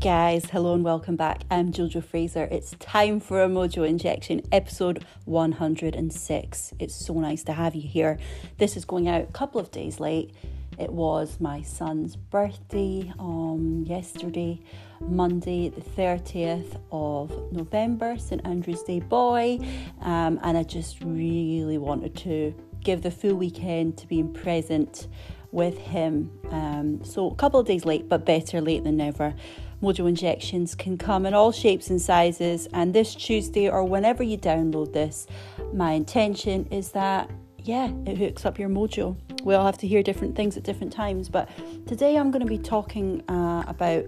guys, 0.00 0.48
hello 0.48 0.72
and 0.72 0.82
welcome 0.82 1.14
back. 1.14 1.42
I'm 1.50 1.72
Jojo 1.72 2.02
Fraser. 2.02 2.48
It's 2.50 2.70
time 2.78 3.20
for 3.20 3.42
a 3.42 3.48
Mojo 3.48 3.86
Injection, 3.86 4.40
episode 4.50 5.04
106. 5.26 6.72
It's 6.78 6.94
so 6.94 7.12
nice 7.20 7.44
to 7.44 7.52
have 7.52 7.74
you 7.74 7.86
here. 7.86 8.18
This 8.56 8.78
is 8.78 8.86
going 8.86 9.08
out 9.08 9.20
a 9.20 9.26
couple 9.26 9.60
of 9.60 9.70
days 9.70 10.00
late. 10.00 10.34
It 10.78 10.90
was 10.90 11.38
my 11.38 11.60
son's 11.60 12.16
birthday 12.16 13.12
um, 13.18 13.84
yesterday, 13.86 14.62
Monday, 15.00 15.68
the 15.68 15.82
30th 15.82 16.80
of 16.90 17.52
November, 17.52 18.16
St 18.16 18.40
Andrew's 18.46 18.82
Day 18.82 19.00
boy, 19.00 19.58
um, 20.00 20.40
and 20.42 20.56
I 20.56 20.62
just 20.62 21.02
really 21.02 21.76
wanted 21.76 22.16
to 22.16 22.54
give 22.82 23.02
the 23.02 23.10
full 23.10 23.34
weekend 23.34 23.98
to 23.98 24.06
being 24.06 24.32
present 24.32 25.08
with 25.52 25.76
him. 25.76 26.30
Um, 26.50 27.04
so 27.04 27.28
a 27.28 27.34
couple 27.34 27.60
of 27.60 27.66
days 27.66 27.84
late, 27.84 28.08
but 28.08 28.24
better 28.24 28.62
late 28.62 28.84
than 28.84 28.96
never. 28.96 29.34
Mojo 29.82 30.06
injections 30.06 30.74
can 30.74 30.98
come 30.98 31.24
in 31.24 31.32
all 31.32 31.52
shapes 31.52 31.88
and 31.88 32.00
sizes, 32.00 32.68
and 32.74 32.94
this 32.94 33.14
Tuesday 33.14 33.70
or 33.70 33.82
whenever 33.82 34.22
you 34.22 34.36
download 34.36 34.92
this, 34.92 35.26
my 35.72 35.92
intention 35.92 36.66
is 36.70 36.90
that 36.92 37.30
yeah, 37.64 37.90
it 38.06 38.16
hooks 38.16 38.44
up 38.44 38.58
your 38.58 38.68
mojo. 38.68 39.16
We 39.44 39.54
all 39.54 39.64
have 39.64 39.78
to 39.78 39.86
hear 39.86 40.02
different 40.02 40.34
things 40.34 40.56
at 40.56 40.62
different 40.62 40.92
times, 40.92 41.28
but 41.28 41.48
today 41.86 42.16
I'm 42.16 42.30
going 42.30 42.42
to 42.42 42.48
be 42.48 42.58
talking 42.58 43.22
uh, 43.28 43.64
about 43.66 44.04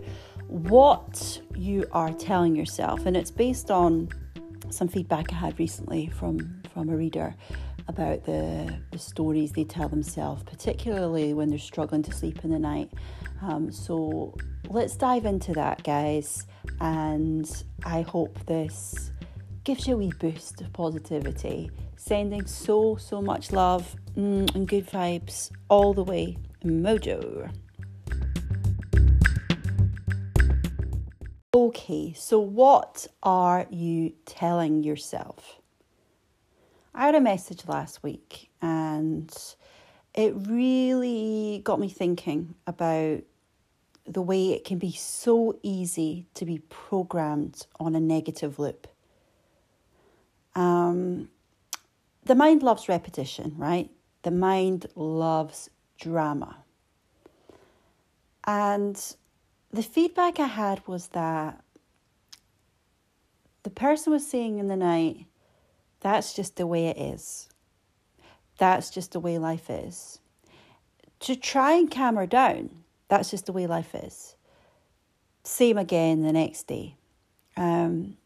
what 0.48 1.40
you 1.54 1.86
are 1.92 2.12
telling 2.12 2.54
yourself, 2.54 3.06
and 3.06 3.16
it's 3.16 3.30
based 3.30 3.70
on 3.70 4.08
some 4.70 4.88
feedback 4.88 5.32
I 5.32 5.36
had 5.36 5.58
recently 5.58 6.08
from 6.08 6.62
from 6.72 6.88
a 6.88 6.96
reader 6.96 7.34
about 7.88 8.24
the, 8.24 8.74
the 8.90 8.98
stories 8.98 9.52
they 9.52 9.64
tell 9.64 9.88
themselves, 9.88 10.42
particularly 10.44 11.34
when 11.34 11.48
they're 11.48 11.58
struggling 11.58 12.02
to 12.02 12.12
sleep 12.12 12.44
in 12.44 12.50
the 12.50 12.58
night. 12.58 12.90
Um, 13.42 13.72
so 13.72 14.34
let's 14.72 14.96
dive 14.96 15.26
into 15.26 15.52
that, 15.52 15.84
guys, 15.84 16.46
and 16.80 17.64
I 17.84 18.00
hope 18.00 18.38
this 18.46 19.10
gives 19.64 19.86
you 19.86 19.94
a 19.94 19.96
wee 19.98 20.12
boost 20.18 20.62
of 20.62 20.72
positivity. 20.72 21.70
Sending 21.96 22.46
so, 22.46 22.96
so 22.96 23.20
much 23.20 23.52
love 23.52 23.94
mm, 24.16 24.52
and 24.54 24.66
good 24.66 24.88
vibes 24.88 25.50
all 25.68 25.92
the 25.92 26.02
way. 26.02 26.38
Mojo. 26.64 27.52
Okay, 31.54 32.14
so 32.14 32.40
what 32.40 33.06
are 33.22 33.66
you 33.70 34.14
telling 34.24 34.82
yourself? 34.82 35.60
I 36.94 37.06
had 37.06 37.14
a 37.14 37.20
message 37.20 37.68
last 37.68 38.02
week 38.02 38.50
and 38.62 39.30
it 40.14 40.34
really 40.48 41.60
got 41.62 41.78
me 41.78 41.88
thinking 41.88 42.54
about 42.66 43.22
the 44.06 44.22
way 44.22 44.52
it 44.52 44.64
can 44.64 44.78
be 44.78 44.92
so 44.92 45.58
easy 45.62 46.26
to 46.34 46.44
be 46.44 46.58
programmed 46.58 47.66
on 47.78 47.94
a 47.94 48.00
negative 48.00 48.58
loop. 48.58 48.88
Um, 50.54 51.28
the 52.24 52.34
mind 52.34 52.62
loves 52.62 52.88
repetition, 52.88 53.54
right? 53.56 53.90
The 54.22 54.30
mind 54.30 54.86
loves 54.94 55.70
drama. 55.98 56.58
And 58.44 59.00
the 59.70 59.82
feedback 59.82 60.40
I 60.40 60.46
had 60.46 60.86
was 60.86 61.08
that 61.08 61.62
the 63.62 63.70
person 63.70 64.12
was 64.12 64.26
saying 64.26 64.58
in 64.58 64.66
the 64.66 64.76
night, 64.76 65.26
that's 66.00 66.34
just 66.34 66.56
the 66.56 66.66
way 66.66 66.86
it 66.86 66.98
is. 66.98 67.48
That's 68.58 68.90
just 68.90 69.12
the 69.12 69.20
way 69.20 69.38
life 69.38 69.70
is. 69.70 70.18
To 71.20 71.36
try 71.36 71.74
and 71.74 71.90
calm 71.90 72.16
her 72.16 72.26
down, 72.26 72.81
that's 73.12 73.30
just 73.30 73.44
the 73.44 73.52
way 73.52 73.66
life 73.66 73.94
is. 73.94 74.36
Same 75.44 75.76
again 75.76 76.22
the 76.22 76.32
next 76.32 76.66
day. 76.66 76.96
Um, 77.58 78.16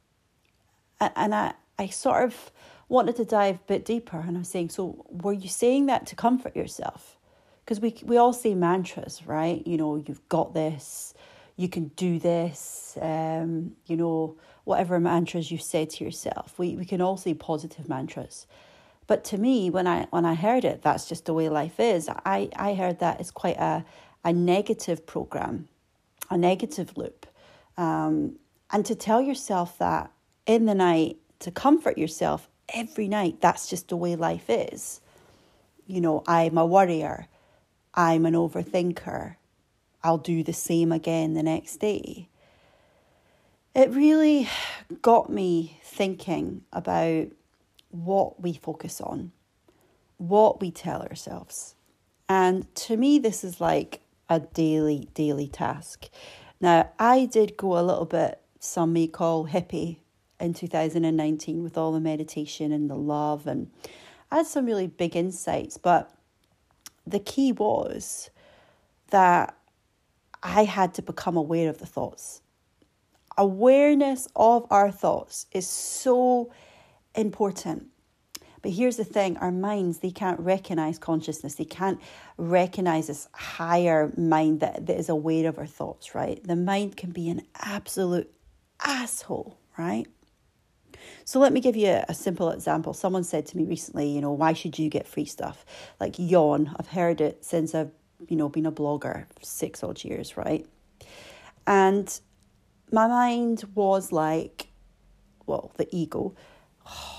and 1.00 1.34
I, 1.34 1.54
I 1.76 1.88
sort 1.88 2.22
of 2.22 2.52
wanted 2.88 3.16
to 3.16 3.24
dive 3.24 3.56
a 3.56 3.66
bit 3.66 3.84
deeper, 3.84 4.20
and 4.24 4.36
I'm 4.36 4.44
saying, 4.44 4.68
so 4.68 5.04
were 5.08 5.32
you 5.32 5.48
saying 5.48 5.86
that 5.86 6.06
to 6.06 6.14
comfort 6.14 6.54
yourself? 6.54 7.18
Because 7.64 7.80
we 7.80 7.96
we 8.04 8.16
all 8.16 8.32
say 8.32 8.54
mantras, 8.54 9.22
right? 9.26 9.66
You 9.66 9.76
know, 9.76 9.96
you've 9.96 10.28
got 10.28 10.54
this, 10.54 11.14
you 11.56 11.68
can 11.68 11.88
do 11.96 12.20
this, 12.20 12.96
um, 13.02 13.74
you 13.86 13.96
know, 13.96 14.36
whatever 14.62 15.00
mantras 15.00 15.50
you 15.50 15.58
said 15.58 15.90
to 15.90 16.04
yourself. 16.04 16.60
We 16.60 16.76
we 16.76 16.84
can 16.84 17.00
all 17.00 17.16
say 17.16 17.34
positive 17.34 17.88
mantras. 17.88 18.46
But 19.08 19.24
to 19.24 19.38
me, 19.38 19.68
when 19.68 19.88
I 19.88 20.06
when 20.10 20.24
I 20.24 20.34
heard 20.34 20.64
it, 20.64 20.82
that's 20.82 21.08
just 21.08 21.24
the 21.24 21.34
way 21.34 21.48
life 21.48 21.80
is. 21.80 22.08
I, 22.08 22.50
I 22.54 22.74
heard 22.74 23.00
that 23.00 23.18
as 23.20 23.32
quite 23.32 23.56
a, 23.56 23.84
a 24.26 24.32
negative 24.32 25.06
program, 25.06 25.68
a 26.28 26.36
negative 26.36 26.96
loop. 26.96 27.26
Um, 27.76 28.40
and 28.72 28.84
to 28.84 28.96
tell 28.96 29.20
yourself 29.22 29.78
that 29.78 30.10
in 30.46 30.66
the 30.66 30.74
night, 30.74 31.18
to 31.38 31.52
comfort 31.52 31.96
yourself 31.96 32.50
every 32.74 33.06
night, 33.06 33.40
that's 33.40 33.68
just 33.68 33.88
the 33.88 33.96
way 33.96 34.16
life 34.16 34.46
is. 34.48 35.00
You 35.86 36.00
know, 36.00 36.24
I'm 36.26 36.58
a 36.58 36.66
worrier, 36.66 37.28
I'm 37.94 38.26
an 38.26 38.34
overthinker, 38.34 39.36
I'll 40.02 40.18
do 40.18 40.42
the 40.42 40.52
same 40.52 40.90
again 40.90 41.34
the 41.34 41.44
next 41.44 41.76
day. 41.76 42.28
It 43.76 43.90
really 43.90 44.48
got 45.02 45.30
me 45.30 45.78
thinking 45.84 46.62
about 46.72 47.28
what 47.90 48.42
we 48.42 48.54
focus 48.54 49.00
on, 49.00 49.30
what 50.16 50.60
we 50.60 50.72
tell 50.72 51.02
ourselves. 51.02 51.76
And 52.28 52.74
to 52.74 52.96
me, 52.96 53.20
this 53.20 53.44
is 53.44 53.60
like 53.60 54.00
a 54.28 54.40
daily, 54.40 55.08
daily 55.14 55.48
task. 55.48 56.08
Now, 56.60 56.90
I 56.98 57.26
did 57.26 57.56
go 57.56 57.78
a 57.78 57.82
little 57.82 58.06
bit, 58.06 58.40
some 58.58 58.92
may 58.92 59.06
call 59.06 59.46
hippie, 59.46 59.98
in 60.40 60.54
2019 60.54 61.62
with 61.62 61.78
all 61.78 61.92
the 61.92 62.00
meditation 62.00 62.72
and 62.72 62.90
the 62.90 62.96
love, 62.96 63.46
and 63.46 63.70
I 64.30 64.38
had 64.38 64.46
some 64.46 64.66
really 64.66 64.86
big 64.86 65.16
insights. 65.16 65.78
But 65.78 66.10
the 67.06 67.20
key 67.20 67.52
was 67.52 68.30
that 69.10 69.56
I 70.42 70.64
had 70.64 70.94
to 70.94 71.02
become 71.02 71.36
aware 71.36 71.70
of 71.70 71.78
the 71.78 71.86
thoughts. 71.86 72.42
Awareness 73.38 74.28
of 74.34 74.66
our 74.70 74.90
thoughts 74.90 75.46
is 75.52 75.66
so 75.66 76.52
important. 77.14 77.88
But 78.66 78.74
here's 78.74 78.96
the 78.96 79.04
thing 79.04 79.36
our 79.36 79.52
minds, 79.52 79.98
they 79.98 80.10
can't 80.10 80.40
recognize 80.40 80.98
consciousness. 80.98 81.54
They 81.54 81.64
can't 81.64 82.00
recognize 82.36 83.06
this 83.06 83.28
higher 83.32 84.12
mind 84.16 84.58
that, 84.58 84.86
that 84.86 84.98
is 84.98 85.08
aware 85.08 85.48
of 85.48 85.56
our 85.56 85.66
thoughts, 85.66 86.16
right? 86.16 86.42
The 86.42 86.56
mind 86.56 86.96
can 86.96 87.12
be 87.12 87.28
an 87.28 87.42
absolute 87.60 88.28
asshole, 88.84 89.56
right? 89.78 90.08
So 91.24 91.38
let 91.38 91.52
me 91.52 91.60
give 91.60 91.76
you 91.76 92.02
a, 92.08 92.12
simple 92.12 92.50
example. 92.50 92.92
Someone 92.92 93.22
said 93.22 93.46
to 93.46 93.56
me 93.56 93.66
recently, 93.66 94.08
you 94.08 94.20
know, 94.20 94.32
why 94.32 94.52
should 94.52 94.80
you 94.80 94.90
get 94.90 95.06
free 95.06 95.26
stuff? 95.26 95.64
Like 96.00 96.16
yawn. 96.18 96.74
I've 96.76 96.88
heard 96.88 97.20
it 97.20 97.44
since 97.44 97.72
I've, 97.72 97.92
you 98.28 98.34
know, 98.34 98.48
been 98.48 98.66
a 98.66 98.72
blogger 98.72 99.26
six 99.42 99.84
odd 99.84 100.02
years, 100.02 100.36
right? 100.36 100.66
And 101.68 102.20
my 102.90 103.06
mind 103.06 103.62
was 103.76 104.10
like, 104.10 104.66
well, 105.46 105.70
the 105.76 105.86
ego. 105.96 106.34
Oh, 106.84 107.15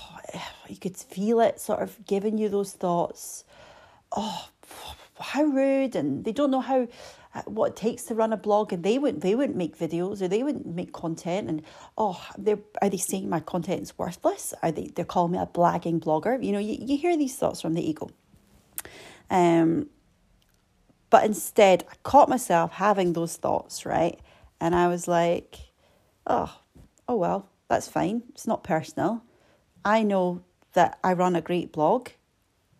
you 0.70 0.76
could 0.76 0.96
feel 0.96 1.40
it 1.40 1.60
sort 1.60 1.82
of 1.82 2.04
giving 2.06 2.38
you 2.38 2.48
those 2.48 2.72
thoughts. 2.72 3.44
Oh, 4.16 4.48
how 5.20 5.42
rude! 5.42 5.96
And 5.96 6.24
they 6.24 6.32
don't 6.32 6.50
know 6.50 6.60
how 6.60 6.88
uh, 7.34 7.42
what 7.42 7.70
it 7.70 7.76
takes 7.76 8.04
to 8.04 8.14
run 8.14 8.32
a 8.32 8.36
blog, 8.36 8.72
and 8.72 8.82
they 8.82 8.98
wouldn't 8.98 9.22
they 9.22 9.34
wouldn't 9.34 9.56
make 9.56 9.78
videos 9.78 10.22
or 10.22 10.28
they 10.28 10.42
wouldn't 10.42 10.66
make 10.66 10.92
content. 10.92 11.48
And 11.48 11.62
oh, 11.96 12.24
they 12.36 12.56
are 12.80 12.88
they 12.88 12.96
saying 12.96 13.28
my 13.28 13.40
content 13.40 13.82
is 13.82 13.98
worthless? 13.98 14.54
Are 14.62 14.72
they 14.72 14.86
they're 14.94 15.04
calling 15.04 15.32
me 15.32 15.38
a 15.38 15.46
blagging 15.46 16.00
blogger? 16.00 16.42
You 16.42 16.52
know, 16.52 16.58
you, 16.58 16.78
you 16.80 16.96
hear 16.96 17.16
these 17.16 17.36
thoughts 17.36 17.60
from 17.60 17.74
the 17.74 17.88
ego. 17.88 18.10
Um, 19.30 19.90
but 21.10 21.24
instead, 21.24 21.84
I 21.90 21.94
caught 22.02 22.28
myself 22.28 22.72
having 22.72 23.12
those 23.12 23.36
thoughts, 23.36 23.86
right? 23.86 24.18
And 24.60 24.74
I 24.74 24.88
was 24.88 25.08
like, 25.08 25.58
oh, 26.26 26.54
oh 27.08 27.16
well, 27.16 27.48
that's 27.68 27.88
fine. 27.88 28.22
It's 28.30 28.46
not 28.46 28.64
personal. 28.64 29.22
I 29.84 30.02
know 30.02 30.42
that 30.78 30.96
I 31.02 31.12
run 31.12 31.34
a 31.34 31.40
great 31.40 31.72
blog. 31.72 32.10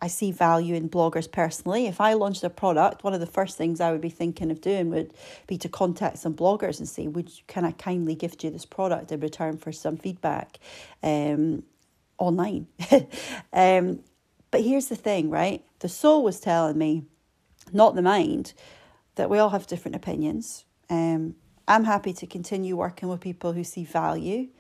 I 0.01 0.07
see 0.07 0.31
value 0.31 0.77
in 0.77 0.89
bloggers 0.89 1.29
personally. 1.29 1.89
If 1.89 2.01
I 2.01 2.13
launched 2.13 2.45
a 2.45 2.49
product, 2.49 3.03
one 3.03 3.13
of 3.13 3.19
the 3.19 3.27
first 3.27 3.59
things 3.59 3.81
I 3.81 3.91
would 3.91 4.01
be 4.01 4.09
thinking 4.09 4.53
of 4.53 4.61
doing 4.61 4.91
would 4.91 5.13
be 5.49 5.59
to 5.59 5.69
contact 5.69 6.19
some 6.19 6.33
bloggers 6.33 6.79
and 6.79 6.89
say, 6.89 7.09
"Would 7.09 7.29
can 7.49 7.65
I 7.65 7.73
kindly 7.73 8.15
gift 8.15 8.45
you 8.45 8.51
this 8.51 8.65
product 8.65 9.11
in 9.11 9.19
return 9.19 9.59
for 9.59 9.73
some 9.73 9.97
feedback 9.97 10.61
um, 11.03 11.65
online?" 12.19 12.69
um, 13.53 13.99
but 14.53 14.61
here's 14.61 14.87
the 14.87 14.95
thing, 14.95 15.29
right? 15.29 15.65
The 15.81 15.89
soul 15.89 16.23
was 16.23 16.39
telling 16.39 16.79
me, 16.79 17.03
not 17.73 17.97
the 17.97 18.03
mind, 18.03 18.55
that 19.17 19.29
we 19.29 19.41
all 19.41 19.51
have 19.51 19.67
different 19.67 19.97
opinions. 19.97 20.65
Um, 20.89 21.35
I'm 21.67 21.83
happy 21.83 22.13
to 22.13 22.29
continue 22.29 22.77
working 22.77 23.09
with 23.09 23.21
people 23.21 23.55
who 23.55 23.65
see 23.65 23.83
value 23.83 24.51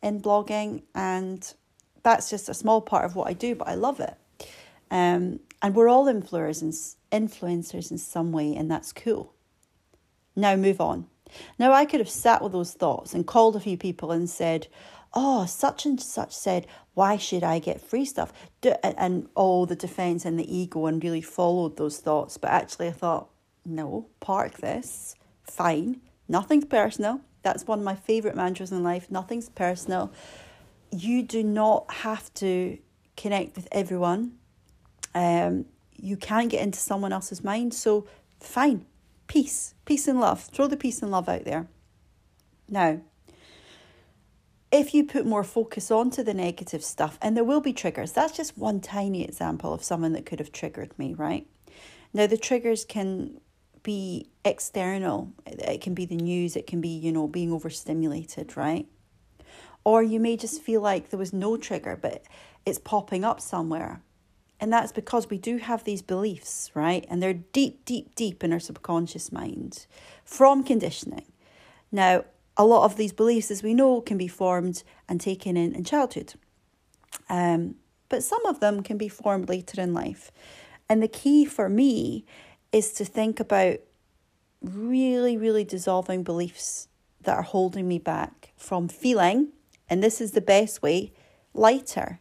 in 0.00 0.22
blogging, 0.22 0.84
and 0.94 1.52
that's 2.04 2.30
just 2.30 2.48
a 2.48 2.54
small 2.54 2.80
part 2.80 3.04
of 3.04 3.16
what 3.16 3.28
I 3.28 3.32
do, 3.32 3.56
but 3.56 3.66
I 3.66 3.74
love 3.74 3.98
it. 3.98 4.14
Um, 4.90 5.40
and 5.60 5.74
we're 5.74 5.88
all 5.88 6.04
influencers, 6.04 6.96
influencers 7.10 7.90
in 7.90 7.98
some 7.98 8.30
way, 8.30 8.54
and 8.54 8.70
that's 8.70 8.92
cool. 8.92 9.34
Now 10.36 10.54
move 10.54 10.80
on. 10.80 11.06
Now, 11.58 11.72
I 11.72 11.84
could 11.84 12.00
have 12.00 12.08
sat 12.08 12.42
with 12.42 12.52
those 12.52 12.72
thoughts 12.72 13.14
and 13.14 13.26
called 13.26 13.56
a 13.56 13.60
few 13.60 13.76
people 13.76 14.12
and 14.12 14.28
said, 14.28 14.68
Oh, 15.14 15.46
such 15.46 15.86
and 15.86 16.00
such 16.00 16.34
said, 16.34 16.66
Why 16.92 17.16
should 17.16 17.42
I 17.42 17.58
get 17.58 17.80
free 17.80 18.04
stuff? 18.04 18.32
And 18.82 19.28
all 19.34 19.64
the 19.64 19.76
defense 19.76 20.24
and 20.24 20.38
the 20.38 20.56
ego 20.56 20.86
and 20.86 21.02
really 21.02 21.22
followed 21.22 21.76
those 21.76 21.98
thoughts. 21.98 22.36
But 22.36 22.50
actually, 22.50 22.88
I 22.88 22.92
thought, 22.92 23.30
No, 23.64 24.08
park 24.20 24.58
this. 24.58 25.14
Fine. 25.44 26.00
Nothing's 26.28 26.66
personal. 26.66 27.20
That's 27.42 27.66
one 27.66 27.78
of 27.78 27.84
my 27.84 27.94
favorite 27.94 28.36
mantras 28.36 28.72
in 28.72 28.82
life. 28.82 29.10
Nothing's 29.10 29.48
personal. 29.48 30.12
You 30.94 31.24
do 31.24 31.42
not 31.42 31.90
have 31.90 32.32
to 32.34 32.78
connect 33.16 33.56
with 33.56 33.66
everyone. 33.72 34.34
Um, 35.12 35.64
you 35.96 36.16
can't 36.16 36.48
get 36.48 36.62
into 36.62 36.78
someone 36.78 37.12
else's 37.12 37.42
mind. 37.42 37.74
So, 37.74 38.06
fine. 38.38 38.86
Peace. 39.26 39.74
Peace 39.86 40.06
and 40.06 40.20
love. 40.20 40.42
Throw 40.44 40.68
the 40.68 40.76
peace 40.76 41.02
and 41.02 41.10
love 41.10 41.28
out 41.28 41.44
there. 41.44 41.66
Now, 42.68 43.00
if 44.70 44.94
you 44.94 45.04
put 45.04 45.26
more 45.26 45.42
focus 45.42 45.90
onto 45.90 46.22
the 46.22 46.32
negative 46.32 46.84
stuff, 46.84 47.18
and 47.20 47.36
there 47.36 47.42
will 47.42 47.60
be 47.60 47.72
triggers, 47.72 48.12
that's 48.12 48.36
just 48.36 48.56
one 48.56 48.80
tiny 48.80 49.24
example 49.24 49.74
of 49.74 49.82
someone 49.82 50.12
that 50.12 50.26
could 50.26 50.38
have 50.38 50.52
triggered 50.52 50.96
me, 50.96 51.12
right? 51.14 51.46
Now, 52.12 52.28
the 52.28 52.38
triggers 52.38 52.84
can 52.84 53.40
be 53.82 54.30
external. 54.44 55.32
It 55.44 55.80
can 55.80 55.94
be 55.94 56.06
the 56.06 56.16
news, 56.16 56.54
it 56.54 56.68
can 56.68 56.80
be, 56.80 56.88
you 56.88 57.10
know, 57.10 57.26
being 57.26 57.52
overstimulated, 57.52 58.56
right? 58.56 58.86
Or 59.84 60.02
you 60.02 60.18
may 60.18 60.36
just 60.36 60.62
feel 60.62 60.80
like 60.80 61.10
there 61.10 61.18
was 61.18 61.32
no 61.32 61.56
trigger, 61.56 61.98
but 62.00 62.22
it's 62.64 62.78
popping 62.78 63.24
up 63.24 63.40
somewhere. 63.40 64.00
And 64.60 64.72
that's 64.72 64.92
because 64.92 65.28
we 65.28 65.36
do 65.36 65.58
have 65.58 65.84
these 65.84 66.00
beliefs, 66.00 66.70
right? 66.74 67.04
And 67.10 67.22
they're 67.22 67.34
deep, 67.34 67.84
deep, 67.84 68.14
deep 68.14 68.42
in 68.42 68.52
our 68.52 68.60
subconscious 68.60 69.30
mind 69.30 69.86
from 70.24 70.64
conditioning. 70.64 71.26
Now, 71.92 72.24
a 72.56 72.64
lot 72.64 72.84
of 72.84 72.96
these 72.96 73.12
beliefs, 73.12 73.50
as 73.50 73.62
we 73.62 73.74
know, 73.74 74.00
can 74.00 74.16
be 74.16 74.28
formed 74.28 74.82
and 75.08 75.20
taken 75.20 75.56
in 75.56 75.74
in 75.74 75.84
childhood. 75.84 76.34
Um, 77.28 77.76
but 78.08 78.22
some 78.22 78.44
of 78.46 78.60
them 78.60 78.82
can 78.82 78.96
be 78.96 79.08
formed 79.08 79.48
later 79.48 79.80
in 79.80 79.92
life. 79.92 80.30
And 80.88 81.02
the 81.02 81.08
key 81.08 81.44
for 81.44 81.68
me 81.68 82.24
is 82.72 82.92
to 82.94 83.04
think 83.04 83.40
about 83.40 83.78
really, 84.62 85.36
really 85.36 85.64
dissolving 85.64 86.22
beliefs 86.22 86.88
that 87.22 87.36
are 87.36 87.42
holding 87.42 87.88
me 87.88 87.98
back 87.98 88.52
from 88.56 88.88
feeling, 88.88 89.48
and 89.94 90.02
this 90.02 90.20
is 90.20 90.32
the 90.32 90.40
best 90.40 90.82
way, 90.82 91.12
lighter. 91.52 92.18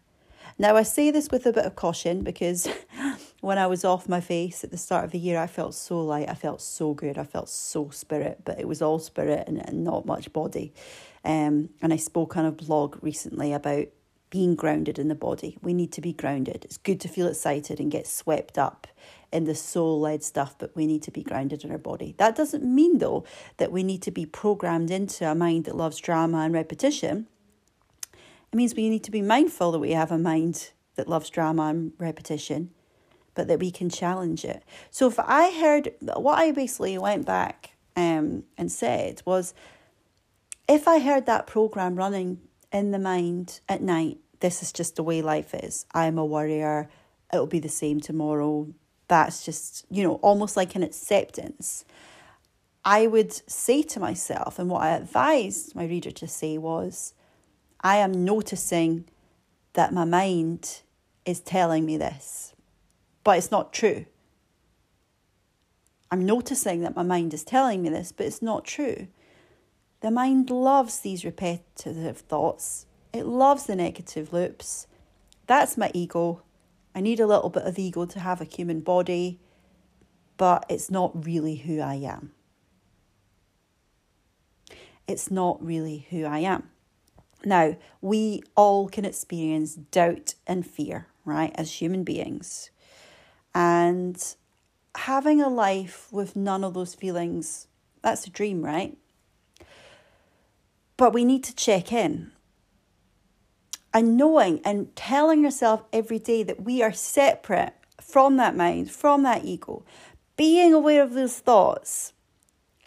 Now, 0.59 0.75
I 0.75 0.83
say 0.83 1.09
this 1.09 1.29
with 1.31 1.47
a 1.47 1.51
bit 1.51 1.65
of 1.65 1.75
caution 1.75 2.23
because 2.23 2.67
when 3.41 3.57
I 3.57 3.65
was 3.65 3.83
off 3.83 4.07
my 4.07 4.21
face 4.21 4.63
at 4.63 4.69
the 4.69 4.77
start 4.77 5.05
of 5.05 5.11
the 5.11 5.17
year, 5.17 5.39
I 5.39 5.47
felt 5.47 5.73
so 5.73 5.99
light. 5.99 6.29
I 6.29 6.35
felt 6.35 6.61
so 6.61 6.93
good. 6.93 7.17
I 7.17 7.23
felt 7.23 7.49
so 7.49 7.89
spirit, 7.89 8.41
but 8.45 8.59
it 8.59 8.67
was 8.67 8.83
all 8.83 8.99
spirit 8.99 9.45
and, 9.47 9.57
and 9.67 9.83
not 9.83 10.05
much 10.05 10.31
body. 10.31 10.71
Um, 11.25 11.69
and 11.81 11.91
I 11.91 11.95
spoke 11.95 12.37
on 12.37 12.45
a 12.45 12.51
blog 12.51 13.03
recently 13.03 13.53
about 13.53 13.87
being 14.29 14.53
grounded 14.53 14.99
in 14.99 15.07
the 15.07 15.15
body. 15.15 15.57
We 15.63 15.73
need 15.73 15.91
to 15.93 16.01
be 16.01 16.13
grounded. 16.13 16.65
It's 16.65 16.77
good 16.77 17.01
to 17.01 17.07
feel 17.07 17.25
excited 17.25 17.79
and 17.79 17.89
get 17.89 18.05
swept 18.05 18.59
up 18.59 18.85
in 19.31 19.45
the 19.45 19.55
soul 19.55 19.99
led 19.99 20.21
stuff, 20.21 20.55
but 20.59 20.75
we 20.75 20.85
need 20.85 21.01
to 21.01 21.11
be 21.11 21.23
grounded 21.23 21.63
in 21.63 21.71
our 21.71 21.79
body. 21.79 22.13
That 22.19 22.35
doesn't 22.35 22.63
mean, 22.63 22.99
though, 22.99 23.25
that 23.57 23.71
we 23.71 23.81
need 23.81 24.03
to 24.03 24.11
be 24.11 24.27
programmed 24.27 24.91
into 24.91 25.27
a 25.27 25.33
mind 25.33 25.65
that 25.65 25.75
loves 25.75 25.97
drama 25.97 26.41
and 26.41 26.53
repetition. 26.53 27.27
It 28.53 28.55
means 28.55 28.75
we 28.75 28.87
need 28.87 29.03
to 29.05 29.11
be 29.11 29.23
mindful 29.23 29.71
that 29.71 29.79
we 29.79 29.93
have 29.93 30.11
a 30.11 30.17
mind 30.19 30.73
that 30.93 31.07
loves 31.07 31.31
drama 31.31 31.63
and 31.69 31.91
repetition, 31.97 32.69
but 33.33 33.47
that 33.47 33.59
we 33.59 33.71
can 33.71 33.89
challenge 33.89 34.45
it. 34.45 34.63
So 34.91 35.07
if 35.07 35.17
I 35.17 35.49
heard 35.59 35.89
what 36.01 36.37
I 36.37 36.51
basically 36.51 36.95
went 36.99 37.25
back 37.25 37.71
um, 37.95 38.43
and 38.55 38.71
said 38.71 39.23
was, 39.25 39.55
if 40.69 40.87
I 40.87 40.99
heard 40.99 41.25
that 41.25 41.47
program 41.47 41.95
running 41.95 42.41
in 42.71 42.91
the 42.91 42.99
mind 42.99 43.59
at 43.67 43.81
night, 43.81 44.19
this 44.39 44.61
is 44.61 44.71
just 44.71 44.97
the 44.97 45.03
way 45.03 45.23
life 45.23 45.55
is. 45.55 45.87
I'm 45.91 46.19
a 46.19 46.25
warrior. 46.25 46.89
It'll 47.33 47.47
be 47.47 47.59
the 47.59 47.69
same 47.69 47.99
tomorrow. 48.01 48.67
That's 49.07 49.43
just, 49.43 49.87
you 49.89 50.03
know, 50.03 50.15
almost 50.15 50.55
like 50.55 50.75
an 50.75 50.83
acceptance. 50.83 51.85
I 52.85 53.07
would 53.07 53.33
say 53.49 53.81
to 53.81 53.99
myself, 53.99 54.59
and 54.59 54.69
what 54.69 54.83
I 54.83 54.91
advised 54.91 55.73
my 55.73 55.85
reader 55.85 56.11
to 56.11 56.27
say 56.27 56.59
was, 56.59 57.15
I 57.83 57.97
am 57.97 58.23
noticing 58.23 59.05
that 59.73 59.93
my 59.93 60.05
mind 60.05 60.81
is 61.25 61.39
telling 61.39 61.85
me 61.85 61.97
this, 61.97 62.53
but 63.23 63.37
it's 63.37 63.51
not 63.51 63.73
true. 63.73 64.05
I'm 66.09 66.25
noticing 66.25 66.81
that 66.81 66.95
my 66.95 67.03
mind 67.03 67.33
is 67.33 67.43
telling 67.43 67.81
me 67.81 67.89
this, 67.89 68.11
but 68.11 68.25
it's 68.25 68.41
not 68.41 68.65
true. 68.65 69.07
The 70.01 70.11
mind 70.11 70.49
loves 70.49 70.99
these 70.99 71.25
repetitive 71.25 72.19
thoughts 72.19 72.85
it 73.13 73.27
loves 73.27 73.67
the 73.67 73.75
negative 73.75 74.33
loops. 74.33 74.87
That's 75.45 75.77
my 75.77 75.91
ego. 75.93 76.41
I 76.95 77.01
need 77.01 77.19
a 77.19 77.27
little 77.27 77.49
bit 77.49 77.63
of 77.63 77.77
ego 77.77 78.05
to 78.05 78.19
have 78.19 78.41
a 78.41 78.45
human 78.45 78.81
body, 78.81 79.39
but 80.35 80.65
it's 80.67 80.89
not 80.89 81.25
really 81.25 81.57
who 81.57 81.79
I 81.79 81.95
am. 81.95 82.31
It's 85.07 85.29
not 85.29 85.63
really 85.63 86.07
who 86.09 86.25
I 86.25 86.39
am. 86.39 86.69
Now, 87.45 87.75
we 88.01 88.43
all 88.55 88.87
can 88.87 89.05
experience 89.05 89.75
doubt 89.75 90.35
and 90.47 90.65
fear, 90.65 91.07
right, 91.25 91.51
as 91.55 91.81
human 91.81 92.03
beings. 92.03 92.69
And 93.53 94.21
having 94.95 95.41
a 95.41 95.49
life 95.49 96.07
with 96.11 96.35
none 96.35 96.63
of 96.63 96.73
those 96.73 96.95
feelings, 96.95 97.67
that's 98.01 98.25
a 98.25 98.29
dream, 98.29 98.63
right? 98.63 98.97
But 100.97 101.13
we 101.13 101.25
need 101.25 101.43
to 101.45 101.55
check 101.55 101.91
in 101.91 102.31
and 103.93 104.17
knowing 104.17 104.59
and 104.65 104.95
telling 104.95 105.43
yourself 105.43 105.83
every 105.93 106.19
day 106.19 106.43
that 106.43 106.63
we 106.63 106.81
are 106.81 106.93
separate 106.93 107.73
from 108.01 108.37
that 108.37 108.55
mind, 108.55 108.91
from 108.91 109.23
that 109.23 109.45
ego, 109.45 109.83
being 110.35 110.73
aware 110.73 111.03
of 111.03 111.13
those 111.13 111.37
thoughts 111.39 112.13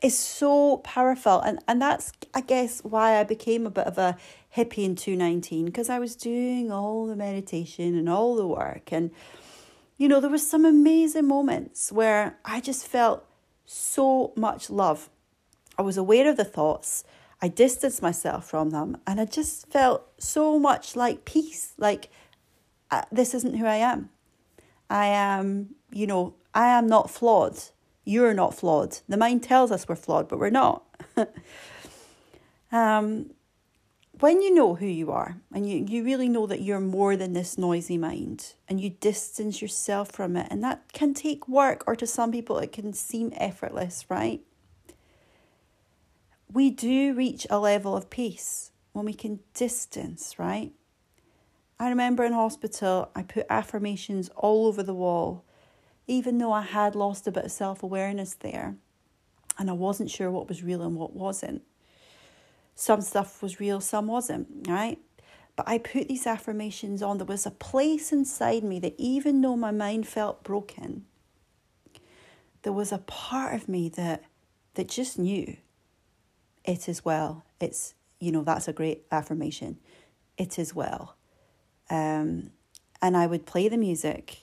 is 0.02 0.18
so 0.18 0.78
powerful. 0.78 1.40
And, 1.40 1.60
and 1.68 1.80
that's, 1.80 2.12
I 2.34 2.40
guess, 2.40 2.80
why 2.82 3.18
I 3.18 3.24
became 3.24 3.66
a 3.66 3.70
bit 3.70 3.86
of 3.86 3.98
a 3.98 4.16
hippie 4.56 4.84
in 4.84 4.96
219 4.96 5.66
because 5.66 5.90
I 5.90 5.98
was 5.98 6.16
doing 6.16 6.72
all 6.72 7.06
the 7.06 7.16
meditation 7.16 7.94
and 7.94 8.08
all 8.08 8.34
the 8.36 8.46
work. 8.46 8.92
And, 8.92 9.10
you 9.98 10.08
know, 10.08 10.20
there 10.20 10.30
was 10.30 10.48
some 10.48 10.64
amazing 10.64 11.28
moments 11.28 11.92
where 11.92 12.38
I 12.44 12.60
just 12.60 12.86
felt 12.86 13.24
so 13.66 14.32
much 14.36 14.70
love. 14.70 15.10
I 15.78 15.82
was 15.82 15.96
aware 15.96 16.28
of 16.28 16.36
the 16.36 16.44
thoughts. 16.44 17.04
I 17.42 17.48
distanced 17.48 18.00
myself 18.00 18.48
from 18.48 18.70
them 18.70 18.96
and 19.06 19.20
I 19.20 19.26
just 19.26 19.68
felt 19.68 20.06
so 20.18 20.58
much 20.58 20.96
like 20.96 21.26
peace. 21.26 21.74
Like, 21.76 22.10
uh, 22.90 23.02
this 23.12 23.34
isn't 23.34 23.56
who 23.56 23.66
I 23.66 23.76
am. 23.76 24.08
I 24.88 25.06
am, 25.06 25.74
you 25.92 26.06
know, 26.06 26.34
I 26.54 26.68
am 26.68 26.86
not 26.86 27.10
flawed. 27.10 27.58
You're 28.04 28.32
not 28.32 28.54
flawed. 28.54 28.98
The 29.08 29.16
mind 29.16 29.42
tells 29.42 29.70
us 29.70 29.88
we're 29.88 29.96
flawed, 29.96 30.28
but 30.28 30.38
we're 30.38 30.48
not. 30.48 30.84
um, 32.72 33.30
when 34.20 34.42
you 34.42 34.54
know 34.54 34.74
who 34.74 34.86
you 34.86 35.10
are 35.10 35.36
and 35.52 35.68
you, 35.68 35.84
you 35.88 36.04
really 36.04 36.28
know 36.28 36.46
that 36.46 36.62
you're 36.62 36.80
more 36.80 37.16
than 37.16 37.32
this 37.32 37.58
noisy 37.58 37.98
mind 37.98 38.54
and 38.68 38.80
you 38.80 38.90
distance 38.90 39.60
yourself 39.60 40.10
from 40.10 40.36
it, 40.36 40.48
and 40.50 40.62
that 40.64 40.92
can 40.92 41.14
take 41.14 41.48
work, 41.48 41.84
or 41.86 41.94
to 41.96 42.06
some 42.06 42.32
people, 42.32 42.58
it 42.58 42.72
can 42.72 42.92
seem 42.92 43.32
effortless, 43.36 44.06
right? 44.08 44.42
we 46.52 46.70
do 46.70 47.12
reach 47.14 47.46
a 47.50 47.58
level 47.58 47.96
of 47.96 48.10
peace 48.10 48.70
when 48.92 49.04
we 49.04 49.12
can 49.12 49.40
distance, 49.52 50.38
right? 50.38 50.72
I 51.78 51.90
remember 51.90 52.24
in 52.24 52.32
hospital, 52.32 53.10
I 53.14 53.22
put 53.22 53.46
affirmations 53.50 54.30
all 54.34 54.66
over 54.66 54.82
the 54.82 54.94
wall, 54.94 55.44
even 56.06 56.38
though 56.38 56.52
I 56.52 56.62
had 56.62 56.94
lost 56.94 57.26
a 57.26 57.32
bit 57.32 57.44
of 57.44 57.52
self 57.52 57.82
awareness 57.82 58.34
there 58.34 58.76
and 59.58 59.68
I 59.68 59.74
wasn't 59.74 60.10
sure 60.10 60.30
what 60.30 60.48
was 60.48 60.62
real 60.62 60.82
and 60.82 60.96
what 60.96 61.14
wasn't. 61.14 61.62
Some 62.76 63.00
stuff 63.00 63.42
was 63.42 63.58
real, 63.58 63.80
some 63.80 64.06
wasn't, 64.06 64.68
right? 64.68 64.98
But 65.56 65.66
I 65.66 65.78
put 65.78 66.08
these 66.08 66.26
affirmations 66.26 67.02
on. 67.02 67.16
There 67.16 67.26
was 67.26 67.46
a 67.46 67.50
place 67.50 68.12
inside 68.12 68.62
me 68.62 68.78
that 68.80 68.94
even 68.98 69.40
though 69.40 69.56
my 69.56 69.70
mind 69.70 70.06
felt 70.06 70.44
broken, 70.44 71.06
there 72.62 72.74
was 72.74 72.92
a 72.92 72.98
part 72.98 73.54
of 73.54 73.68
me 73.68 73.88
that 73.88 74.24
that 74.74 74.88
just 74.88 75.18
knew 75.18 75.56
it 76.64 76.86
is 76.86 77.02
well. 77.02 77.44
It's, 77.60 77.94
you 78.20 78.30
know, 78.30 78.42
that's 78.42 78.68
a 78.68 78.74
great 78.74 79.04
affirmation. 79.10 79.78
It 80.36 80.58
is 80.58 80.74
well. 80.74 81.16
Um, 81.88 82.50
and 83.00 83.16
I 83.16 83.26
would 83.26 83.46
play 83.46 83.68
the 83.68 83.78
music. 83.78 84.40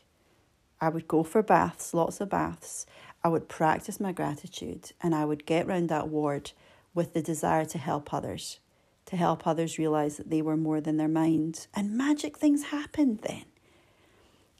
I 0.81 0.89
would 0.89 1.07
go 1.07 1.21
for 1.23 1.43
baths, 1.43 1.93
lots 1.93 2.19
of 2.19 2.29
baths. 2.29 2.87
I 3.23 3.27
would 3.27 3.47
practice 3.47 3.99
my 3.99 4.11
gratitude 4.11 4.91
and 5.01 5.13
I 5.13 5.25
would 5.25 5.45
get 5.45 5.67
round 5.67 5.89
that 5.89 6.09
ward 6.09 6.51
with 6.93 7.13
the 7.13 7.21
desire 7.21 7.65
to 7.65 7.77
help 7.77 8.13
others, 8.13 8.59
to 9.05 9.15
help 9.15 9.47
others 9.47 9.77
realize 9.77 10.17
that 10.17 10.29
they 10.29 10.41
were 10.41 10.57
more 10.57 10.81
than 10.81 10.97
their 10.97 11.07
mind. 11.07 11.67
And 11.73 11.97
magic 11.97 12.37
things 12.37 12.65
happened 12.65 13.19
then. 13.27 13.45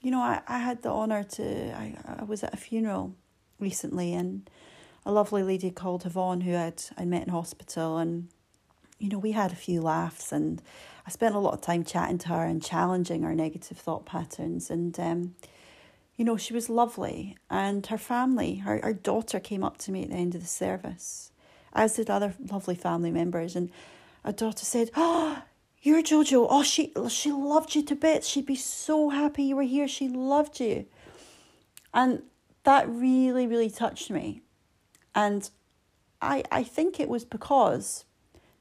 You 0.02 0.12
know, 0.12 0.22
I, 0.22 0.42
I 0.48 0.60
had 0.60 0.82
the 0.82 0.90
honour 0.90 1.24
to, 1.24 1.74
I, 1.76 1.96
I 2.20 2.24
was 2.24 2.44
at 2.44 2.54
a 2.54 2.58
funeral 2.58 3.16
recently 3.60 4.14
and 4.14 4.50
a 5.06 5.12
lovely 5.12 5.44
lady 5.44 5.72
called 5.72 6.06
Yvonne 6.06 6.42
who 6.42 6.56
I'd, 6.56 6.82
I 6.98 7.06
met 7.06 7.24
in 7.24 7.30
hospital. 7.30 7.98
And, 7.98 8.28
you 9.00 9.10
know, 9.10 9.20
we 9.20 9.32
had 9.32 9.52
a 9.52 9.56
few 9.56 9.82
laughs 9.82 10.32
and 10.32 10.62
I 11.06 11.10
spent 11.10 11.36
a 11.36 11.40
lot 11.40 11.54
of 11.54 11.62
time 11.62 11.84
chatting 11.84 12.18
to 12.20 12.30
her 12.30 12.46
and 12.46 12.64
challenging 12.64 13.24
our 13.24 13.36
negative 13.36 13.78
thought 13.78 14.06
patterns. 14.06 14.70
And, 14.70 14.98
um, 15.00 15.36
you 16.16 16.24
know, 16.24 16.38
she 16.38 16.54
was 16.54 16.70
lovely. 16.70 17.38
And 17.50 17.86
her 17.88 17.98
family, 17.98 18.56
her, 18.56 18.80
her 18.84 18.94
daughter 18.94 19.40
came 19.40 19.64
up 19.64 19.78
to 19.80 19.92
me 19.92 20.04
at 20.04 20.10
the 20.10 20.16
end 20.16 20.36
of 20.36 20.42
the 20.42 20.48
service, 20.48 21.32
as 21.74 21.96
did 21.96 22.10
other 22.10 22.36
lovely 22.52 22.76
family 22.76 23.12
members. 23.12 23.56
And 23.56 23.70
a 24.24 24.32
daughter 24.32 24.66
said, 24.66 24.92
Oh, 24.96 25.42
you're 25.82 26.02
Jojo. 26.02 26.48
Oh, 26.50 26.64
she 26.64 26.94
she 27.10 27.32
loved 27.32 27.76
you 27.76 27.84
to 27.84 27.96
bits. 27.96 28.28
She'd 28.28 28.46
be 28.46 28.56
so 28.56 29.10
happy 29.10 29.44
you 29.44 29.56
were 29.56 29.64
here. 29.64 29.88
She 29.88 30.08
loved 30.08 30.60
you. 30.60 30.86
And 31.94 32.24
that 32.64 32.88
really, 32.88 33.46
really 33.46 33.70
touched 33.70 34.10
me. 34.10 34.42
And 35.14 35.50
I 36.22 36.44
I 36.52 36.64
think 36.64 37.00
it 37.00 37.10
was 37.10 37.26
because 37.26 38.06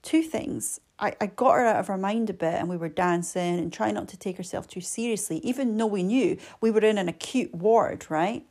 two 0.02 0.22
things. 0.22 0.80
I, 0.98 1.14
I 1.20 1.26
got 1.26 1.54
her 1.54 1.66
out 1.66 1.76
of 1.76 1.86
her 1.88 1.96
mind 1.96 2.30
a 2.30 2.32
bit 2.32 2.54
and 2.54 2.68
we 2.68 2.76
were 2.76 2.88
dancing 2.88 3.58
and 3.58 3.72
trying 3.72 3.94
not 3.94 4.06
to 4.08 4.16
take 4.16 4.36
herself 4.36 4.68
too 4.68 4.80
seriously, 4.80 5.38
even 5.38 5.76
though 5.76 5.86
we 5.86 6.04
knew 6.04 6.38
we 6.60 6.70
were 6.70 6.80
in 6.80 6.96
an 6.96 7.08
acute 7.08 7.52
ward, 7.52 8.06
right? 8.08 8.46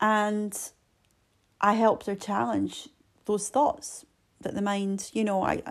And 0.00 0.56
I 1.60 1.72
helped 1.72 2.06
her 2.06 2.14
challenge 2.14 2.88
those 3.26 3.48
thoughts 3.48 4.04
that 4.40 4.54
the 4.54 4.62
mind, 4.62 5.10
you 5.12 5.24
know, 5.24 5.42
I, 5.42 5.62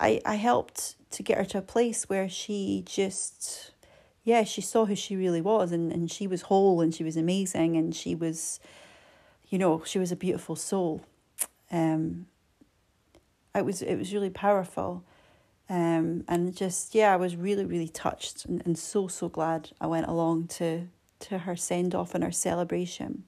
I, 0.00 0.20
I 0.24 0.34
helped 0.34 0.96
to 1.12 1.22
get 1.22 1.38
her 1.38 1.44
to 1.44 1.58
a 1.58 1.62
place 1.62 2.08
where 2.08 2.28
she 2.28 2.82
just, 2.86 3.72
yeah, 4.24 4.44
she 4.44 4.60
saw 4.60 4.86
who 4.86 4.94
she 4.94 5.16
really 5.16 5.40
was 5.40 5.72
and, 5.72 5.92
and 5.92 6.10
she 6.10 6.26
was 6.26 6.42
whole 6.42 6.80
and 6.80 6.94
she 6.94 7.04
was 7.04 7.16
amazing 7.16 7.76
and 7.76 7.94
she 7.94 8.14
was, 8.14 8.60
you 9.48 9.58
know, 9.58 9.82
she 9.84 9.98
was 9.98 10.10
a 10.10 10.16
beautiful 10.16 10.56
soul. 10.56 11.02
Um, 11.70 12.26
it 13.54 13.64
was 13.64 13.82
it 13.82 13.96
was 13.96 14.12
really 14.12 14.30
powerful, 14.30 15.02
um, 15.68 16.24
and 16.28 16.54
just 16.54 16.94
yeah, 16.94 17.12
I 17.12 17.16
was 17.16 17.36
really 17.36 17.64
really 17.64 17.88
touched 17.88 18.44
and, 18.44 18.62
and 18.66 18.78
so 18.78 19.08
so 19.08 19.28
glad 19.28 19.70
I 19.80 19.86
went 19.86 20.06
along 20.06 20.48
to 20.58 20.88
to 21.20 21.38
her 21.38 21.56
send 21.56 21.94
off 21.94 22.14
and 22.14 22.22
her 22.22 22.32
celebration. 22.32 23.24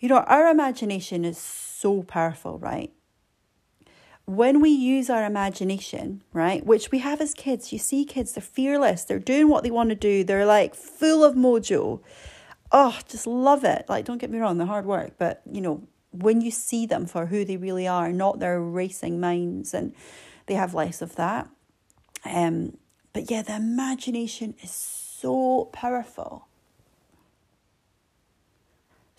You 0.00 0.08
know, 0.08 0.18
our 0.20 0.48
imagination 0.48 1.24
is 1.26 1.38
so 1.38 2.02
powerful, 2.02 2.58
right? 2.58 2.90
When 4.24 4.60
we 4.60 4.70
use 4.70 5.10
our 5.10 5.24
imagination, 5.24 6.22
right, 6.32 6.64
which 6.64 6.90
we 6.90 7.00
have 7.00 7.20
as 7.20 7.34
kids, 7.34 7.72
you 7.72 7.78
see 7.78 8.04
kids, 8.04 8.32
they're 8.32 8.42
fearless, 8.42 9.04
they're 9.04 9.18
doing 9.18 9.48
what 9.48 9.62
they 9.62 9.70
want 9.70 9.90
to 9.90 9.94
do, 9.94 10.24
they're 10.24 10.46
like 10.46 10.74
full 10.74 11.22
of 11.22 11.34
mojo. 11.34 12.00
Oh, 12.72 12.98
just 13.08 13.26
love 13.26 13.64
it. 13.64 13.86
Like, 13.88 14.04
don't 14.04 14.18
get 14.18 14.30
me 14.30 14.38
wrong, 14.38 14.56
they're 14.56 14.66
hard 14.66 14.86
work, 14.86 15.12
but 15.18 15.42
you 15.50 15.60
know, 15.60 15.82
when 16.12 16.40
you 16.40 16.50
see 16.50 16.86
them 16.86 17.06
for 17.06 17.26
who 17.26 17.44
they 17.44 17.56
really 17.56 17.86
are, 17.86 18.12
not 18.12 18.38
their 18.38 18.60
racing 18.60 19.20
minds, 19.20 19.74
and 19.74 19.94
they 20.46 20.54
have 20.54 20.74
less 20.74 21.02
of 21.02 21.16
that. 21.16 21.48
Um, 22.24 22.76
but 23.12 23.30
yeah, 23.30 23.42
the 23.42 23.56
imagination 23.56 24.54
is 24.62 24.70
so 24.70 25.68
powerful. 25.72 26.46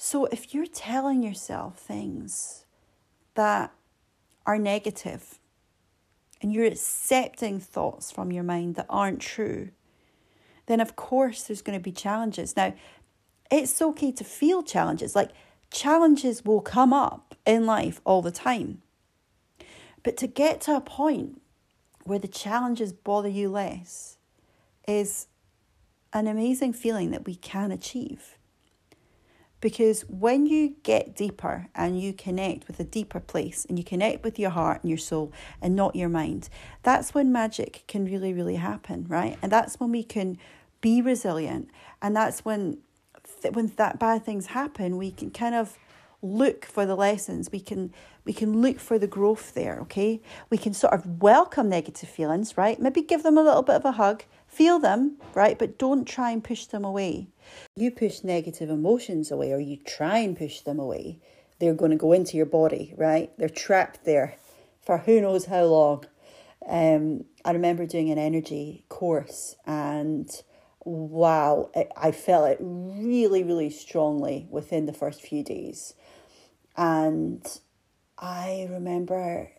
So 0.04 0.26
if 0.26 0.52
you're 0.52 0.66
telling 0.66 1.22
yourself 1.22 1.78
things 1.78 2.66
that 3.36 3.72
are 4.48 4.58
negative 4.58 5.38
and 6.42 6.52
you're 6.52 6.66
accepting 6.66 7.60
thoughts 7.60 8.12
from 8.12 8.32
your 8.32 8.44
mind 8.44 8.74
that 8.78 8.88
aren't 8.90 9.22
true, 9.22 9.70
then 10.66 10.80
of 10.80 10.96
course 10.96 11.44
there's 11.44 11.62
going 11.62 11.78
to 11.78 11.84
be 11.84 11.92
challenges. 11.92 12.58
Now, 12.58 12.74
it's 13.52 13.80
okay 13.80 14.12
to 14.14 14.24
feel 14.24 14.64
challenges. 14.64 15.16
Like 15.16 15.34
challenges 15.70 16.44
will 16.44 16.62
come 16.62 16.94
up 16.94 17.36
in 17.46 17.68
life 17.68 18.02
all 18.04 18.24
the 18.24 18.32
time. 18.32 18.82
But 20.02 20.18
to 20.18 20.26
get 20.26 20.62
to 20.62 20.76
a 20.76 20.82
point 20.82 21.40
where 22.06 22.18
the 22.18 22.28
challenges 22.28 22.92
bother 22.92 23.30
you 23.30 23.50
less 23.50 24.18
is 24.88 25.28
an 26.12 26.26
amazing 26.26 26.74
feeling 26.74 27.12
that 27.12 27.28
we 27.28 27.36
can 27.36 27.72
achieve. 27.72 28.40
Because 29.62 30.02
when 30.10 30.48
you 30.48 30.76
get 30.84 31.16
deeper 31.16 31.68
and 31.76 32.02
you 32.02 32.14
connect 32.14 32.68
with 32.68 32.80
a 32.80 32.84
deeper 32.84 33.20
place 33.20 33.66
and 33.70 33.78
you 33.78 33.86
connect 33.86 34.24
with 34.24 34.40
your 34.40 34.50
heart 34.50 34.82
and 34.82 34.90
your 34.90 34.98
soul 34.98 35.32
and 35.62 35.76
not 35.76 35.96
your 35.96 36.10
mind, 36.10 36.50
that's 36.84 37.14
when 37.14 37.32
magic 37.32 37.84
can 37.88 38.04
really, 38.04 38.34
really 38.34 38.56
happen, 38.56 39.06
right? 39.08 39.38
And 39.42 39.52
that's 39.52 39.80
when 39.80 39.92
we 39.92 40.04
can 40.04 40.38
be 40.82 41.02
resilient. 41.02 41.70
And 42.02 42.16
that's 42.16 42.44
when, 42.44 42.80
when 43.54 43.68
that 43.78 44.00
bad 44.00 44.26
things 44.26 44.48
happen, 44.48 44.98
we 44.98 45.12
can 45.12 45.30
kind 45.30 45.54
of 45.54 45.78
look 46.24 46.66
for 46.66 46.86
the 46.86 46.96
lessons. 46.96 47.52
We 47.52 47.60
can 47.60 47.94
we 48.24 48.34
can 48.34 48.62
look 48.62 48.80
for 48.80 49.00
the 49.00 49.08
growth 49.08 49.54
there, 49.56 49.80
okay? 49.82 50.22
We 50.52 50.58
can 50.58 50.74
sort 50.74 50.94
of 50.94 51.22
welcome 51.22 51.70
negative 51.70 52.08
feelings, 52.08 52.56
right? 52.56 52.80
Maybe 52.80 53.02
give 53.02 53.24
them 53.24 53.38
a 53.38 53.42
little 53.42 53.64
bit 53.64 53.76
of 53.76 53.86
a 53.86 53.94
hug, 53.94 54.26
feel 54.52 54.80
them, 54.80 55.18
right? 55.34 55.58
But 55.58 55.80
don't 55.80 56.06
try 56.06 56.32
and 56.32 56.44
push 56.44 56.66
them 56.66 56.84
away. 56.84 57.30
You 57.76 57.90
push 57.90 58.24
negative 58.24 58.70
emotions 58.70 59.32
away 59.32 59.54
or 59.54 59.60
you 59.60 59.78
try 59.78 60.20
and 60.20 60.38
push 60.38 60.60
them 60.62 60.78
away, 60.78 61.20
they're 61.60 61.74
going 61.74 61.92
to 61.92 61.98
go 61.98 62.12
into 62.12 62.38
your 62.38 62.46
body, 62.46 62.94
right? 62.98 63.32
They're 63.38 63.50
trapped 63.50 64.04
there 64.04 64.36
for 64.82 65.00
who 65.00 65.22
knows 65.22 65.46
how 65.46 65.64
long. 65.64 66.06
Um, 66.68 67.26
I 67.46 67.52
remember 67.52 67.86
doing 67.86 68.10
an 68.10 68.18
energy 68.18 68.86
course 68.90 69.56
and 69.66 70.30
wow, 70.84 71.72
I 71.96 72.12
felt 72.12 72.50
it 72.50 72.58
really, 72.60 73.44
really 73.44 73.70
strongly 73.70 74.48
within 74.50 74.86
the 74.86 74.94
first 74.94 75.22
few 75.22 75.44
days. 75.44 75.94
And 76.76 77.46
I 78.18 78.68
remember 78.70 79.52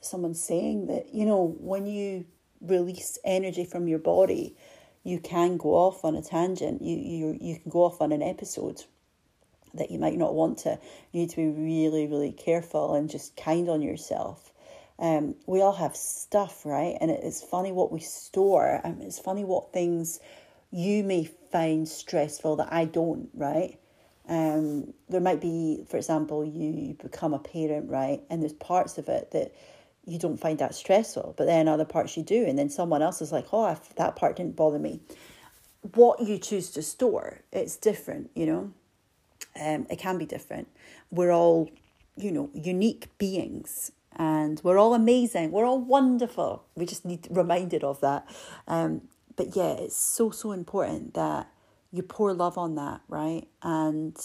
someone 0.00 0.34
saying 0.34 0.86
that, 0.86 1.14
you 1.14 1.26
know, 1.26 1.56
when 1.60 1.86
you 1.86 2.26
release 2.62 3.18
energy 3.24 3.64
from 3.64 3.88
your 3.88 3.98
body, 3.98 4.56
you 5.04 5.18
can 5.18 5.56
go 5.56 5.70
off 5.70 6.04
on 6.04 6.14
a 6.14 6.22
tangent. 6.22 6.80
You, 6.82 6.96
you, 6.96 7.38
you 7.40 7.58
can 7.58 7.70
go 7.70 7.84
off 7.84 8.00
on 8.00 8.12
an 8.12 8.22
episode 8.22 8.84
that 9.74 9.90
you 9.90 9.98
might 9.98 10.16
not 10.16 10.34
want 10.34 10.58
to. 10.58 10.78
You 11.12 11.20
need 11.20 11.30
to 11.30 11.36
be 11.36 11.48
really, 11.48 12.06
really 12.06 12.32
careful 12.32 12.94
and 12.94 13.10
just 13.10 13.36
kind 13.36 13.68
on 13.68 13.82
yourself. 13.82 14.52
Um, 14.98 15.34
we 15.46 15.60
all 15.60 15.72
have 15.72 15.96
stuff, 15.96 16.64
right? 16.64 16.96
And 17.00 17.10
it's 17.10 17.42
funny 17.42 17.72
what 17.72 17.90
we 17.90 18.00
store. 18.00 18.80
Um, 18.84 18.98
it's 19.00 19.18
funny 19.18 19.44
what 19.44 19.72
things 19.72 20.20
you 20.70 21.02
may 21.02 21.28
find 21.50 21.88
stressful 21.88 22.56
that 22.56 22.72
I 22.72 22.84
don't, 22.84 23.28
right? 23.34 23.78
Um, 24.28 24.94
there 25.08 25.20
might 25.20 25.40
be, 25.40 25.84
for 25.88 25.96
example, 25.96 26.44
you 26.44 26.96
become 27.02 27.34
a 27.34 27.38
parent, 27.38 27.90
right? 27.90 28.22
And 28.30 28.40
there's 28.42 28.52
parts 28.52 28.98
of 28.98 29.08
it 29.08 29.32
that 29.32 29.54
you 30.04 30.18
don't 30.18 30.38
find 30.38 30.58
that 30.58 30.74
stressful, 30.74 31.34
but 31.36 31.46
then 31.46 31.68
other 31.68 31.84
parts 31.84 32.16
you 32.16 32.22
do. 32.22 32.44
And 32.44 32.58
then 32.58 32.70
someone 32.70 33.02
else 33.02 33.22
is 33.22 33.32
like, 33.32 33.46
oh, 33.52 33.76
that 33.96 34.16
part 34.16 34.36
didn't 34.36 34.56
bother 34.56 34.78
me. 34.78 35.00
What 35.94 36.20
you 36.20 36.38
choose 36.38 36.70
to 36.72 36.82
store, 36.82 37.40
it's 37.52 37.76
different, 37.76 38.30
you 38.34 38.46
know? 38.46 38.72
Um, 39.60 39.86
it 39.90 39.98
can 39.98 40.18
be 40.18 40.26
different. 40.26 40.68
We're 41.10 41.32
all, 41.32 41.70
you 42.16 42.32
know, 42.32 42.50
unique 42.54 43.08
beings 43.18 43.92
and 44.16 44.60
we're 44.62 44.78
all 44.78 44.94
amazing. 44.94 45.52
We're 45.52 45.64
all 45.64 45.80
wonderful. 45.80 46.64
We 46.74 46.86
just 46.86 47.04
need 47.04 47.28
reminded 47.30 47.84
of 47.84 48.00
that. 48.00 48.28
Um, 48.66 49.02
but 49.36 49.56
yeah, 49.56 49.72
it's 49.72 49.96
so, 49.96 50.30
so 50.30 50.52
important 50.52 51.14
that 51.14 51.48
you 51.92 52.02
pour 52.02 52.32
love 52.32 52.58
on 52.58 52.74
that, 52.76 53.00
right? 53.08 53.46
And 53.62 54.16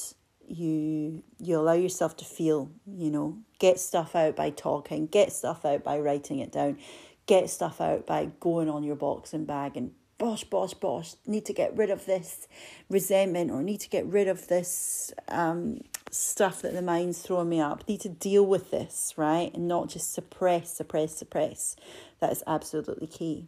you 0.48 1.24
you 1.40 1.58
allow 1.58 1.74
yourself 1.74 2.18
to 2.18 2.26
feel, 2.26 2.72
you 2.86 3.12
know, 3.12 3.38
get 3.60 3.80
stuff 3.80 4.16
out 4.16 4.36
by 4.36 4.50
talking, 4.50 5.08
get 5.08 5.32
stuff 5.32 5.66
out 5.66 5.84
by 5.84 6.00
writing 6.00 6.40
it 6.40 6.52
down, 6.52 6.78
get 7.26 7.50
stuff 7.50 7.82
out 7.82 8.06
by 8.06 8.32
going 8.40 8.70
on 8.70 8.84
your 8.84 8.96
boxing 8.96 9.46
bag 9.46 9.78
and 9.78 9.92
bosh, 10.18 10.44
bosh, 10.46 10.74
bosh, 10.74 11.16
need 11.26 11.46
to 11.46 11.54
get 11.54 11.76
rid 11.78 11.90
of 11.90 12.06
this 12.06 12.48
resentment 12.90 13.52
or 13.52 13.62
need 13.62 13.80
to 13.82 13.90
get 13.90 14.06
rid 14.06 14.28
of 14.28 14.48
this 14.48 15.14
um, 15.28 15.82
stuff 16.10 16.62
that 16.64 16.74
the 16.74 16.82
mind's 16.82 17.22
throwing 17.22 17.50
me 17.50 17.60
up. 17.60 17.88
Need 17.88 18.02
to 18.02 18.10
deal 18.10 18.46
with 18.46 18.72
this, 18.72 19.14
right? 19.16 19.54
And 19.54 19.68
not 19.68 19.90
just 19.90 20.14
suppress, 20.14 20.76
suppress, 20.76 21.16
suppress. 21.16 21.76
That 22.20 22.32
is 22.32 22.44
absolutely 22.48 23.08
key 23.08 23.46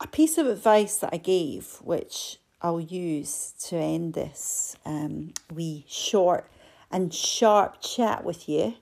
a 0.00 0.06
piece 0.06 0.38
of 0.38 0.46
advice 0.46 0.96
that 0.98 1.10
I 1.12 1.16
gave, 1.16 1.78
which 1.82 2.38
I'll 2.60 2.80
use 2.80 3.54
to 3.68 3.76
end 3.76 4.14
this 4.14 4.76
um, 4.84 5.32
wee 5.52 5.84
short 5.88 6.50
and 6.90 7.12
sharp 7.12 7.80
chat 7.80 8.24
with 8.24 8.48
you, 8.48 8.74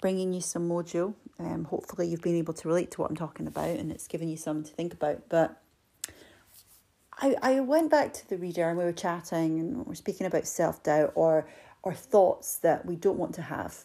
bringing 0.00 0.32
you 0.32 0.40
some 0.40 0.68
mojo. 0.68 1.14
Um, 1.38 1.64
hopefully, 1.64 2.08
you've 2.08 2.22
been 2.22 2.36
able 2.36 2.54
to 2.54 2.68
relate 2.68 2.90
to 2.92 3.00
what 3.00 3.10
I'm 3.10 3.16
talking 3.16 3.46
about 3.46 3.70
and 3.70 3.90
it's 3.92 4.08
given 4.08 4.28
you 4.28 4.36
something 4.36 4.64
to 4.64 4.72
think 4.74 4.92
about. 4.92 5.28
But 5.28 5.60
I, 7.18 7.36
I 7.42 7.60
went 7.60 7.90
back 7.90 8.12
to 8.14 8.28
the 8.28 8.36
reader 8.36 8.68
and 8.68 8.76
we 8.76 8.84
were 8.84 8.92
chatting 8.92 9.60
and 9.60 9.76
we 9.78 9.82
we're 9.84 9.94
speaking 9.94 10.26
about 10.26 10.46
self 10.46 10.82
doubt 10.82 11.12
or, 11.14 11.46
or 11.82 11.94
thoughts 11.94 12.56
that 12.58 12.84
we 12.84 12.96
don't 12.96 13.18
want 13.18 13.34
to 13.36 13.42
have. 13.42 13.84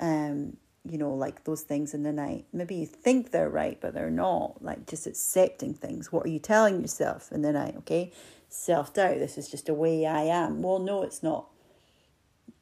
Um, 0.00 0.56
you 0.90 0.98
know, 0.98 1.12
like 1.12 1.44
those 1.44 1.62
things 1.62 1.94
in 1.94 2.02
the 2.02 2.12
night. 2.12 2.46
Maybe 2.52 2.76
you 2.76 2.86
think 2.86 3.30
they're 3.30 3.48
right, 3.48 3.78
but 3.80 3.94
they're 3.94 4.10
not. 4.10 4.62
Like 4.62 4.86
just 4.86 5.06
accepting 5.06 5.74
things. 5.74 6.12
What 6.12 6.26
are 6.26 6.30
you 6.30 6.38
telling 6.38 6.80
yourself 6.80 7.30
in 7.32 7.42
the 7.42 7.52
night? 7.52 7.76
Okay. 7.78 8.12
self 8.48 8.94
doubt. 8.94 9.18
This 9.18 9.38
is 9.38 9.48
just 9.48 9.68
a 9.68 9.74
way 9.74 10.06
I 10.06 10.22
am. 10.22 10.62
Well, 10.62 10.78
no, 10.78 11.02
it's 11.02 11.22
not. 11.22 11.48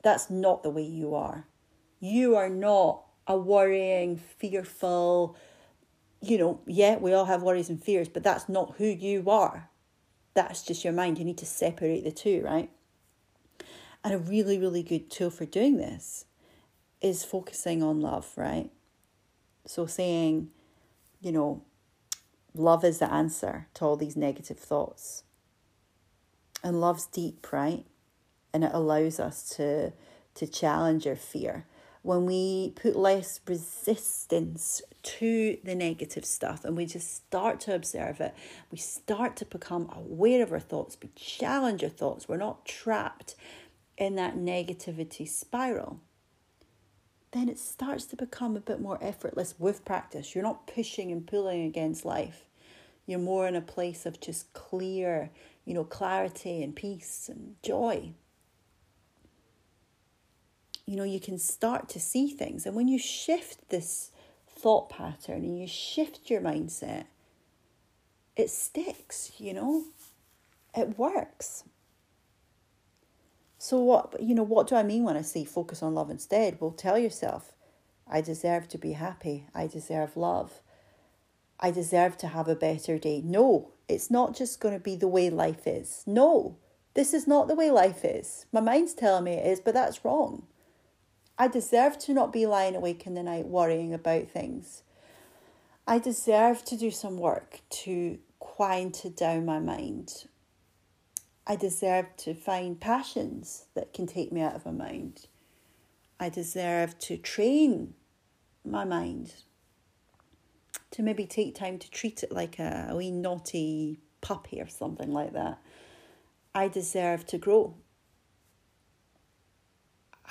That's 0.03 0.31
not 0.31 0.63
the 0.63 0.71
way 0.71 0.83
you 0.85 1.15
are. 1.15 1.47
You 2.01 2.37
are 2.37 2.51
not 2.51 3.03
a 3.27 3.37
worrying, 3.37 4.17
fearful, 4.17 5.37
you 6.21 6.39
know, 6.39 6.61
yeah, 6.67 6.97
we 6.97 7.13
all 7.13 7.25
have 7.25 7.43
worries 7.43 7.69
and 7.69 7.83
fears, 7.83 8.09
but 8.09 8.23
that's 8.23 8.49
not 8.49 8.75
who 8.79 8.87
you 8.87 9.29
are. 9.29 9.69
That's 10.35 10.63
just 10.63 10.85
your 10.85 10.93
mind. 10.93 11.19
You 11.19 11.25
need 11.25 11.39
to 11.39 11.47
separate 11.47 12.05
the 12.05 12.13
two, 12.13 12.43
right? 12.45 12.71
And 14.05 14.15
a 14.15 14.19
really, 14.19 14.59
really 14.59 14.83
good 14.83 15.11
tool 15.11 15.31
for 15.31 15.47
doing 15.47 15.77
this 15.77 16.27
is 17.01 17.25
focusing 17.25 17.83
on 17.83 18.01
love, 18.01 18.31
right? 18.37 18.71
So 19.67 19.87
saying, 19.87 20.51
you 21.21 21.33
know, 21.33 21.63
love 22.55 22.85
is 22.85 22.99
the 22.99 23.13
answer 23.13 23.69
to 23.75 23.85
all 23.85 23.97
these 23.97 24.17
negative 24.17 24.59
thoughts. 24.59 25.25
And 26.63 26.81
love's 26.81 27.07
deep, 27.07 27.53
right? 27.53 27.85
And 28.53 28.65
it 28.65 28.71
allows 28.73 29.21
us 29.21 29.49
to 29.57 29.93
to 30.35 30.47
challenge 30.47 31.07
our 31.07 31.17
fear. 31.17 31.67
When 32.03 32.27
we 32.27 32.73
put 32.77 32.95
less 32.95 33.41
resistance 33.49 34.83
to 35.03 35.57
the 35.65 35.75
negative 35.75 36.25
stuff 36.25 36.65
and 36.65 36.77
we 36.77 36.87
just 36.87 37.15
start 37.17 37.59
to 37.61 37.75
observe 37.75 38.21
it, 38.21 38.35
we 38.71 38.79
start 38.79 39.35
to 39.37 39.45
become 39.47 39.91
aware 39.93 40.43
of 40.43 40.53
our 40.53 40.61
thoughts, 40.61 40.99
we 41.03 41.09
challenge 41.17 41.83
our 41.83 41.91
thoughts, 41.91 42.29
we're 42.29 42.37
not 42.37 42.65
trapped 42.67 43.35
in 43.97 44.15
that 44.17 44.37
negativity 44.37 45.27
spiral 45.27 46.01
then 47.33 47.49
it 47.49 47.59
starts 47.59 48.07
to 48.07 48.17
become 48.17 48.57
a 48.57 48.61
bit 48.61 48.81
more 48.81 48.99
effortless 49.01 49.55
with 49.59 49.85
practice. 49.85 50.35
You're 50.35 50.45
not 50.45 50.67
pushing 50.67 51.11
and 51.11 51.27
pulling 51.27 51.65
against 51.65 52.05
life. 52.05 52.45
You're 53.07 53.19
more 53.19 53.47
in 53.47 53.55
a 53.55 53.61
place 53.61 54.07
of 54.07 54.21
just 54.21 54.53
clear, 54.53 55.31
you 55.65 55.75
know, 55.75 55.85
clarity 55.85 56.63
and 56.63 56.75
peace 56.75 57.29
and 57.29 57.57
joy. 57.63 58.13
You 60.87 60.97
know, 60.97 61.05
you 61.05 61.21
can 61.21 61.39
start 61.39 61.89
to 61.91 62.01
see 62.01 62.29
things. 62.29 62.65
And 62.65 62.75
when 62.75 62.89
you 62.89 62.99
shift 62.99 63.69
this 63.69 64.13
thought 64.49 64.89
pattern 64.89 65.45
and 65.45 65.61
you 65.61 65.67
shift 65.67 66.31
your 66.31 66.41
mindset, 66.41 67.07
it 68.37 68.51
sticks, 68.51 69.33
you 69.39 69.53
know, 69.53 69.85
it 70.77 70.99
works. 70.99 71.65
So 73.59 73.79
what 73.81 74.23
you 74.23 74.35
know, 74.35 74.43
what 74.43 74.67
do 74.67 74.77
I 74.77 74.83
mean 74.83 75.05
when 75.05 75.17
I 75.17 75.23
say 75.23 75.45
focus 75.45 75.83
on 75.83 75.95
love 75.95 76.11
instead? 76.11 76.59
Well, 76.61 76.73
tell 76.73 76.99
yourself, 76.99 77.53
I 78.07 78.21
deserve 78.21 78.69
to 78.69 78.79
be 78.79 78.93
happy. 78.93 79.47
I 79.55 79.67
deserve 79.67 80.17
love. 80.17 80.61
I 81.59 81.71
deserve 81.71 82.19
to 82.19 82.29
have 82.29 82.49
a 82.49 82.55
better 82.55 82.99
day. 82.99 83.23
No, 83.25 83.73
it's 83.89 84.11
not 84.11 84.37
just 84.37 84.61
going 84.61 84.75
to 84.75 84.81
be 84.81 84.95
the 84.95 85.09
way 85.09 85.31
life 85.31 85.67
is. 85.67 86.05
No, 86.07 86.59
this 86.95 87.15
is 87.15 87.27
not 87.27 87.49
the 87.49 87.55
way 87.55 87.71
life 87.71 88.05
is. 88.05 88.47
My 88.53 88.61
mind's 88.61 88.95
telling 88.95 89.25
me 89.25 89.33
it 89.33 89.47
is, 89.47 89.61
but 89.61 89.75
that's 89.75 90.05
wrong. 90.05 90.47
I 91.39 91.49
deserve 91.49 91.99
to 92.01 92.15
not 92.15 92.33
be 92.33 92.47
lying 92.47 92.77
awake 92.77 93.07
in 93.07 93.15
the 93.15 93.23
night 93.23 93.47
worrying 93.47 93.93
about 93.93 94.29
things. 94.29 94.83
I 95.87 95.99
deserve 95.99 96.65
to 96.67 96.77
do 96.77 96.91
some 96.91 97.19
work 97.19 97.61
to 97.71 98.19
quiet 98.39 99.05
down 99.17 99.45
my 99.45 99.61
mind. 99.61 100.25
I 101.47 101.55
deserve 101.55 102.17
to 102.19 102.35
find 102.35 102.81
passions 102.81 103.67
that 103.75 103.93
can 103.93 104.07
take 104.07 104.33
me 104.33 104.41
out 104.41 104.57
of 104.57 104.67
my 104.67 104.73
mind. 104.73 105.27
I 106.19 106.29
deserve 106.29 106.99
to 107.01 107.17
train 107.17 107.95
my 108.65 108.85
mind 108.85 109.35
to 110.91 111.03
maybe 111.03 111.27
take 111.27 111.55
time 111.55 111.79
to 111.79 111.91
treat 111.91 112.23
it 112.23 112.33
like 112.33 112.59
a, 112.59 112.93
wee 112.95 113.11
naughty 113.11 114.01
puppy 114.21 114.61
or 114.61 114.67
something 114.67 115.13
like 115.13 115.35
that. 115.35 115.59
I 116.55 116.69
deserve 116.69 117.27
to 117.27 117.39
grow. 117.39 117.75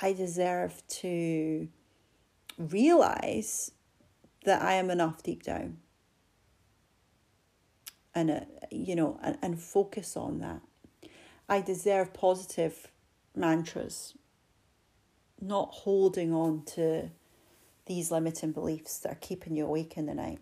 I 0.02 0.12
deserve 0.12 0.82
to 0.88 1.68
realize 2.58 3.70
that 4.44 4.60
I 4.60 4.74
am 4.74 4.90
enough 4.90 5.22
deep 5.22 5.44
down. 5.44 5.78
And, 8.14 8.30
uh, 8.30 8.40
you 8.70 8.96
know, 8.96 9.18
and, 9.22 9.38
and 9.40 9.60
focus 9.60 10.16
on 10.16 10.40
that. 10.40 10.60
I 11.48 11.60
deserve 11.60 12.12
positive 12.12 12.88
mantras, 13.34 14.14
not 15.40 15.70
holding 15.72 16.32
on 16.32 16.64
to 16.74 17.10
these 17.86 18.10
limiting 18.10 18.52
beliefs 18.52 18.98
that 18.98 19.12
are 19.12 19.18
keeping 19.20 19.56
you 19.56 19.66
awake 19.66 19.96
in 19.96 20.06
the 20.06 20.14
night. 20.14 20.40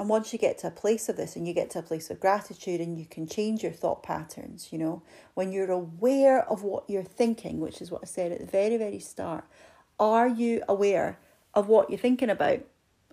And 0.00 0.08
once 0.08 0.32
you 0.32 0.38
get 0.38 0.58
to 0.58 0.66
a 0.66 0.72
place 0.72 1.08
of 1.08 1.16
this 1.16 1.36
and 1.36 1.46
you 1.46 1.54
get 1.54 1.70
to 1.70 1.78
a 1.78 1.82
place 1.82 2.10
of 2.10 2.18
gratitude 2.18 2.80
and 2.80 2.98
you 2.98 3.06
can 3.06 3.28
change 3.28 3.62
your 3.62 3.70
thought 3.70 4.02
patterns, 4.02 4.72
you 4.72 4.78
know, 4.78 5.02
when 5.34 5.52
you're 5.52 5.70
aware 5.70 6.42
of 6.48 6.64
what 6.64 6.90
you're 6.90 7.04
thinking, 7.04 7.60
which 7.60 7.80
is 7.80 7.90
what 7.90 8.02
I 8.02 8.06
said 8.06 8.32
at 8.32 8.40
the 8.40 8.46
very, 8.46 8.76
very 8.76 8.98
start, 8.98 9.44
are 10.00 10.26
you 10.26 10.62
aware 10.68 11.20
of 11.54 11.68
what 11.68 11.88
you're 11.88 12.00
thinking 12.00 12.30
about? 12.30 12.60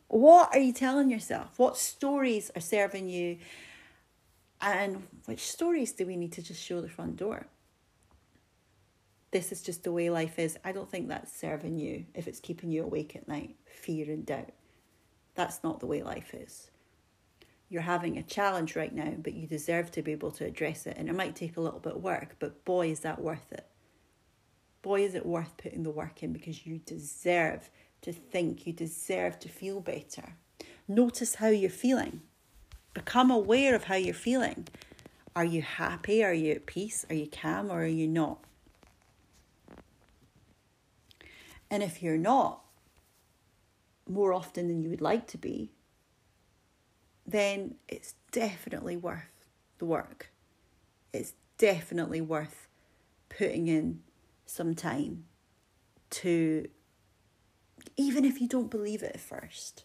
What 0.07 0.49
are 0.51 0.59
you 0.59 0.73
telling 0.73 1.12
yourself? 1.12 1.59
What 1.59 1.77
stories 1.77 2.49
are 2.55 2.62
serving 2.62 3.07
you 3.07 3.38
and 4.61 5.07
which 5.25 5.47
stories 5.47 5.91
do 5.91 6.05
we 6.05 6.15
need 6.15 6.33
to 6.33 6.41
just 6.41 6.63
show 6.63 6.81
the 6.81 6.89
front 6.89 7.15
door? 7.17 7.47
This 9.31 9.51
is 9.51 9.61
just 9.61 9.83
the 9.83 9.91
way 9.91 10.09
life 10.09 10.39
is. 10.39 10.57
I 10.65 10.71
don't 10.71 10.89
think 10.89 11.07
that's 11.07 11.31
serving 11.31 11.77
you 11.77 12.05
if 12.13 12.27
it's 12.27 12.39
keeping 12.39 12.71
you 12.71 12.83
awake 12.83 13.15
at 13.15 13.27
night, 13.27 13.55
fear 13.65 14.05
and 14.05 14.25
doubt. 14.25 14.49
That's 15.35 15.63
not 15.63 15.79
the 15.79 15.85
way 15.85 16.01
life 16.01 16.33
is. 16.33 16.71
You're 17.69 17.83
having 17.83 18.17
a 18.17 18.23
challenge 18.23 18.75
right 18.75 18.93
now, 18.93 19.13
but 19.21 19.33
you 19.33 19.45
deserve 19.45 19.91
to 19.91 20.01
be 20.01 20.11
able 20.11 20.31
to 20.31 20.45
address 20.45 20.87
it. 20.87 20.97
And 20.97 21.07
it 21.07 21.15
might 21.15 21.35
take 21.35 21.55
a 21.55 21.61
little 21.61 21.79
bit 21.79 21.95
of 21.95 22.03
work, 22.03 22.35
but 22.39 22.65
boy, 22.65 22.89
is 22.89 23.01
that 23.01 23.21
worth 23.21 23.51
it. 23.51 23.67
Boy, 24.81 25.03
is 25.03 25.13
it 25.13 25.25
worth 25.25 25.55
putting 25.57 25.83
the 25.83 25.91
work 25.91 26.23
in 26.23 26.33
because 26.33 26.65
you 26.65 26.79
deserve 26.79 27.69
to 28.01 28.11
think, 28.11 28.65
you 28.65 28.73
deserve 28.73 29.37
to 29.39 29.49
feel 29.49 29.81
better. 29.81 30.33
Notice 30.87 31.35
how 31.35 31.49
you're 31.49 31.69
feeling. 31.69 32.21
Become 32.93 33.32
aware 33.32 33.75
of 33.75 33.86
how 33.86 33.95
you're 33.95 34.13
feeling. 34.13 34.67
Are 35.36 35.45
you 35.45 35.62
happy? 35.62 36.23
Are 36.23 36.34
you 36.34 36.54
at 36.54 36.65
peace? 36.65 37.06
Are 37.10 37.15
you 37.15 37.28
calm 37.28 37.71
or 37.71 37.84
are 37.84 37.88
you 37.88 38.08
not? 38.08 38.39
And 41.71 41.84
if 41.84 42.02
you're 42.02 42.17
not, 42.17 42.62
more 44.08 44.34
often 44.34 44.67
than 44.67 44.82
you 44.82 44.89
would 44.89 45.02
like 45.02 45.28
to 45.28 45.38
be, 45.38 45.71
then 47.28 47.75
it's 47.88 48.15
definitely 48.32 48.97
worth 48.97 49.45
the 49.78 49.86
work. 49.86 50.32
It's 51.13 51.34
definitely 51.60 52.21
worth 52.21 52.67
putting 53.30 53.67
in 53.67 54.02
some 54.47 54.73
time 54.73 55.25
to, 56.10 56.67
even 57.95 58.25
if 58.25 58.41
you 58.41 58.47
don't 58.47 58.71
believe 58.71 59.04
it 59.04 59.13
at 59.13 59.21
first, 59.21 59.84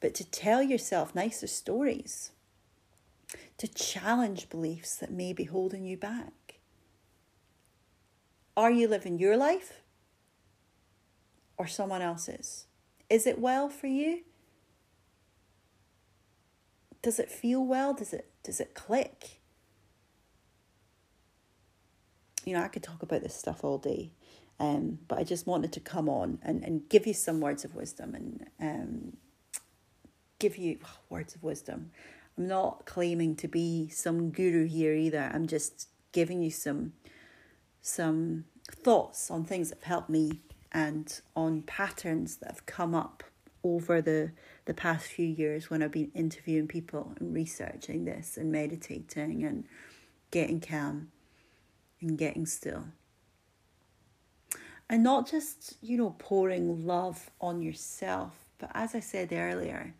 but 0.00 0.14
to 0.14 0.30
tell 0.30 0.62
yourself 0.62 1.14
nicer 1.16 1.48
stories 1.48 2.30
to 3.58 3.68
challenge 3.68 4.48
beliefs 4.50 4.96
that 4.96 5.12
may 5.12 5.32
be 5.32 5.44
holding 5.44 5.84
you 5.84 5.96
back. 5.96 6.60
Are 8.56 8.70
you 8.70 8.88
living 8.88 9.18
your 9.18 9.36
life 9.36 9.82
or 11.56 11.66
someone 11.66 12.02
else's? 12.02 12.66
Is 13.10 13.26
it 13.26 13.38
well 13.38 13.68
for 13.68 13.86
you? 13.86 14.20
Does 17.02 17.18
it 17.18 17.30
feel 17.30 17.64
well? 17.64 17.92
Does 17.92 18.12
it 18.12 18.30
does 18.42 18.60
it 18.60 18.74
click? 18.74 19.40
You 22.44 22.54
know, 22.54 22.62
I 22.62 22.68
could 22.68 22.82
talk 22.82 23.02
about 23.02 23.22
this 23.22 23.34
stuff 23.34 23.64
all 23.64 23.78
day, 23.78 24.12
um, 24.60 24.98
but 25.08 25.18
I 25.18 25.24
just 25.24 25.46
wanted 25.46 25.72
to 25.72 25.80
come 25.80 26.08
on 26.08 26.38
and, 26.42 26.62
and 26.62 26.88
give 26.88 27.06
you 27.06 27.14
some 27.14 27.40
words 27.40 27.64
of 27.64 27.74
wisdom 27.74 28.14
and 28.14 28.46
um, 28.60 29.16
give 30.38 30.56
you 30.56 30.78
oh, 30.84 30.98
words 31.08 31.34
of 31.34 31.42
wisdom. 31.42 31.90
I'm 32.36 32.48
not 32.48 32.84
claiming 32.84 33.36
to 33.36 33.48
be 33.48 33.88
some 33.88 34.30
guru 34.30 34.66
here 34.66 34.94
either. 34.94 35.30
I'm 35.32 35.46
just 35.46 35.88
giving 36.12 36.42
you 36.42 36.50
some 36.50 36.92
some 37.80 38.46
thoughts 38.70 39.30
on 39.30 39.44
things 39.44 39.68
that 39.68 39.78
have 39.78 39.84
helped 39.84 40.10
me 40.10 40.40
and 40.72 41.20
on 41.36 41.62
patterns 41.62 42.36
that 42.36 42.50
have 42.50 42.66
come 42.66 42.94
up 42.94 43.22
over 43.62 44.00
the 44.00 44.32
the 44.64 44.74
past 44.74 45.06
few 45.06 45.26
years 45.26 45.70
when 45.70 45.82
I've 45.82 45.92
been 45.92 46.10
interviewing 46.14 46.66
people 46.66 47.14
and 47.20 47.34
researching 47.34 48.04
this 48.04 48.36
and 48.36 48.50
meditating 48.50 49.44
and 49.44 49.64
getting 50.30 50.60
calm 50.60 51.10
and 52.00 52.18
getting 52.18 52.46
still. 52.46 52.84
And 54.88 55.02
not 55.02 55.28
just, 55.30 55.76
you 55.82 55.96
know, 55.96 56.14
pouring 56.18 56.86
love 56.86 57.30
on 57.40 57.62
yourself, 57.62 58.32
but 58.58 58.70
as 58.74 58.94
I 58.94 59.00
said 59.00 59.32
earlier, 59.32 59.94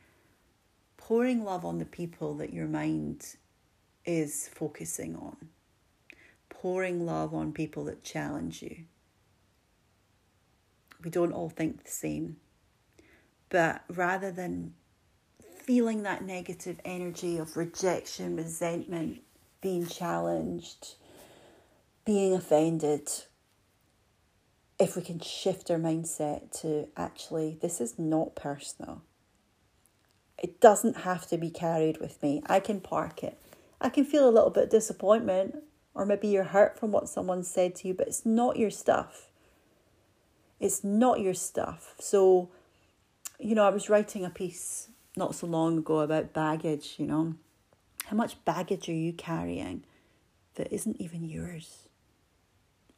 pouring 1.07 1.45
love 1.45 1.67
on 1.67 1.79
the 1.79 1.85
people 1.85 2.33
that 2.33 2.51
your 2.51 2.67
mind 2.67 3.37
is 4.07 4.49
focusing 4.55 5.15
on, 5.17 5.37
pouring 6.49 7.05
love 7.05 7.35
on 7.35 7.53
people 7.53 7.85
that 7.85 8.03
challenge 8.03 8.63
you. 8.63 8.75
We 11.05 11.11
don't 11.11 11.33
all 11.33 11.51
think 11.51 11.85
the 11.85 11.91
same, 11.91 12.39
but 13.51 13.85
rather 13.91 14.33
than 14.33 14.73
feeling 15.59 16.05
that 16.05 16.25
negative 16.25 16.81
energy 16.87 17.37
of 17.37 17.55
rejection, 17.55 18.35
resentment, 18.35 19.21
being 19.61 19.87
challenged, 19.87 20.95
being 22.07 22.33
offended, 22.33 23.11
if 24.79 24.97
we 24.97 25.03
can 25.03 25.21
shift 25.21 25.71
our 25.71 25.77
mindset 25.77 26.51
to 26.63 26.89
actually, 26.97 27.59
this 27.61 27.83
is 27.83 27.99
not 27.99 28.35
personal. 28.35 29.03
It 30.45 30.61
doesn't 30.61 30.99
have 30.99 31.27
to 31.29 31.39
be 31.39 31.49
carried 31.49 32.03
with 32.03 32.23
me. 32.23 32.43
I 32.45 32.61
can 32.61 32.79
park 32.79 33.25
it. 33.25 33.41
I 33.81 33.89
can 33.89 34.05
feel 34.05 34.29
a 34.29 34.37
little 34.37 34.51
bit 34.51 34.69
disappointment, 34.69 35.63
or 35.95 36.05
maybe 36.05 36.29
you're 36.29 36.45
hurt 36.45 36.79
from 36.79 36.93
what 36.93 37.09
someone 37.09 37.43
said 37.43 37.75
to 37.77 37.89
you, 37.89 37.95
but 37.95 38.09
it's 38.09 38.27
not 38.27 38.59
your 38.59 38.69
stuff. 38.69 39.31
It's 40.61 40.85
not 40.85 41.21
your 41.21 41.33
stuff. 41.33 41.95
So, 41.99 42.51
you 43.39 43.55
know, 43.55 43.65
I 43.65 43.71
was 43.71 43.89
writing 43.89 44.23
a 44.23 44.29
piece 44.29 44.89
not 45.17 45.35
so 45.35 45.47
long 45.47 45.79
ago 45.79 46.01
about 46.01 46.35
baggage, 46.35 46.97
you 46.99 47.07
know. 47.07 47.37
How 48.05 48.17
much 48.17 48.45
baggage 48.45 48.87
are 48.91 48.93
you 48.93 49.15
carrying 49.15 49.85
that 50.57 50.71
isn't 50.71 51.01
even 51.01 51.25
yours? 51.25 51.89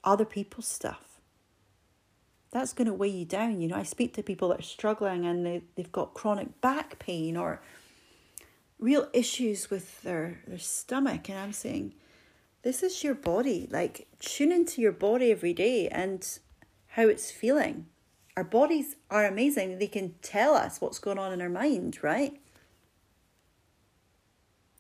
Other 0.03 0.25
people's 0.25 0.67
stuff 0.67 1.06
that's 2.51 2.73
going 2.73 2.87
to 2.87 2.95
weigh 2.95 3.09
you 3.09 3.25
down. 3.25 3.61
You 3.61 3.69
know, 3.69 3.77
I 3.77 3.83
speak 3.83 4.15
to 4.15 4.23
people 4.23 4.49
that 4.49 4.61
are 4.61 4.63
struggling 4.63 5.27
and 5.27 5.45
they, 5.45 5.63
they've 5.75 5.93
got 5.93 6.15
chronic 6.15 6.61
back 6.61 6.99
pain 6.99 7.37
or 7.37 7.61
real 8.79 9.09
issues 9.13 9.71
with 9.71 10.03
their, 10.03 10.41
their 10.47 10.59
stomach. 10.59 11.29
And 11.29 11.39
I'm 11.39 11.53
saying, 11.53 11.95
this 12.63 12.83
is 12.83 13.03
your 13.03 13.15
body. 13.15 13.69
Like, 13.71 14.07
tune 14.21 14.53
into 14.53 14.81
your 14.81 14.93
body 14.93 15.31
every 15.31 15.53
day 15.53 15.89
and 15.89 16.27
how 16.89 17.09
it's 17.09 17.31
feeling. 17.31 17.87
Our 18.37 18.45
bodies 18.45 18.97
are 19.11 19.25
amazing. 19.25 19.79
They 19.79 19.87
can 19.87 20.15
tell 20.23 20.55
us 20.55 20.81
what's 20.81 20.99
going 20.99 21.19
on 21.19 21.33
in 21.33 21.41
our 21.41 21.49
mind, 21.49 21.99
right? 22.03 22.41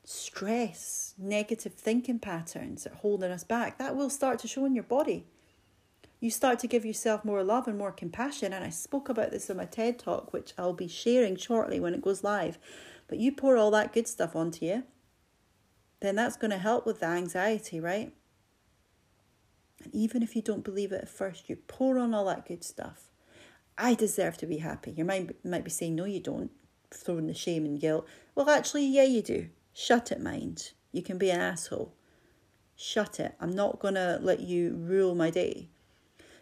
Stress, 0.04 1.14
negative 1.18 1.72
thinking 1.74 2.18
patterns 2.18 2.84
that 2.84 2.92
are 2.92 2.96
holding 2.96 3.32
us 3.32 3.44
back, 3.44 3.78
that 3.78 3.96
will 3.96 4.10
start 4.10 4.38
to 4.40 4.48
show 4.48 4.64
in 4.66 4.74
your 4.74 4.84
body 4.84 5.26
you 6.20 6.30
start 6.30 6.58
to 6.60 6.66
give 6.66 6.84
yourself 6.84 7.24
more 7.24 7.42
love 7.44 7.68
and 7.68 7.78
more 7.78 7.92
compassion. 7.92 8.52
And 8.52 8.64
I 8.64 8.70
spoke 8.70 9.08
about 9.08 9.30
this 9.30 9.50
in 9.50 9.56
my 9.56 9.66
TED 9.66 9.98
talk, 9.98 10.32
which 10.32 10.54
I'll 10.56 10.72
be 10.72 10.88
sharing 10.88 11.36
shortly 11.36 11.78
when 11.80 11.94
it 11.94 12.02
goes 12.02 12.24
live. 12.24 12.58
But 13.08 13.18
you 13.18 13.32
pour 13.32 13.56
all 13.56 13.70
that 13.72 13.92
good 13.92 14.08
stuff 14.08 14.34
onto 14.34 14.64
you, 14.64 14.84
then 16.00 16.16
that's 16.16 16.36
going 16.36 16.50
to 16.50 16.58
help 16.58 16.86
with 16.86 17.00
the 17.00 17.06
anxiety, 17.06 17.80
right? 17.80 18.12
And 19.84 19.94
even 19.94 20.22
if 20.22 20.34
you 20.34 20.42
don't 20.42 20.64
believe 20.64 20.92
it 20.92 21.02
at 21.02 21.08
first, 21.08 21.48
you 21.48 21.56
pour 21.56 21.98
on 21.98 22.14
all 22.14 22.24
that 22.26 22.46
good 22.46 22.64
stuff. 22.64 23.10
I 23.78 23.94
deserve 23.94 24.38
to 24.38 24.46
be 24.46 24.58
happy. 24.58 24.92
Your 24.92 25.06
mind 25.06 25.34
might 25.44 25.64
be 25.64 25.70
saying, 25.70 25.94
no, 25.94 26.04
you 26.04 26.20
don't, 26.20 26.50
throwing 26.92 27.26
the 27.26 27.34
shame 27.34 27.66
and 27.66 27.78
guilt. 27.78 28.06
Well, 28.34 28.48
actually, 28.48 28.86
yeah, 28.86 29.04
you 29.04 29.22
do. 29.22 29.50
Shut 29.74 30.10
it, 30.10 30.20
mind. 30.20 30.72
You 30.92 31.02
can 31.02 31.18
be 31.18 31.30
an 31.30 31.40
asshole. 31.40 31.92
Shut 32.74 33.20
it. 33.20 33.34
I'm 33.38 33.54
not 33.54 33.78
going 33.78 33.94
to 33.94 34.18
let 34.22 34.40
you 34.40 34.74
rule 34.74 35.14
my 35.14 35.30
day. 35.30 35.68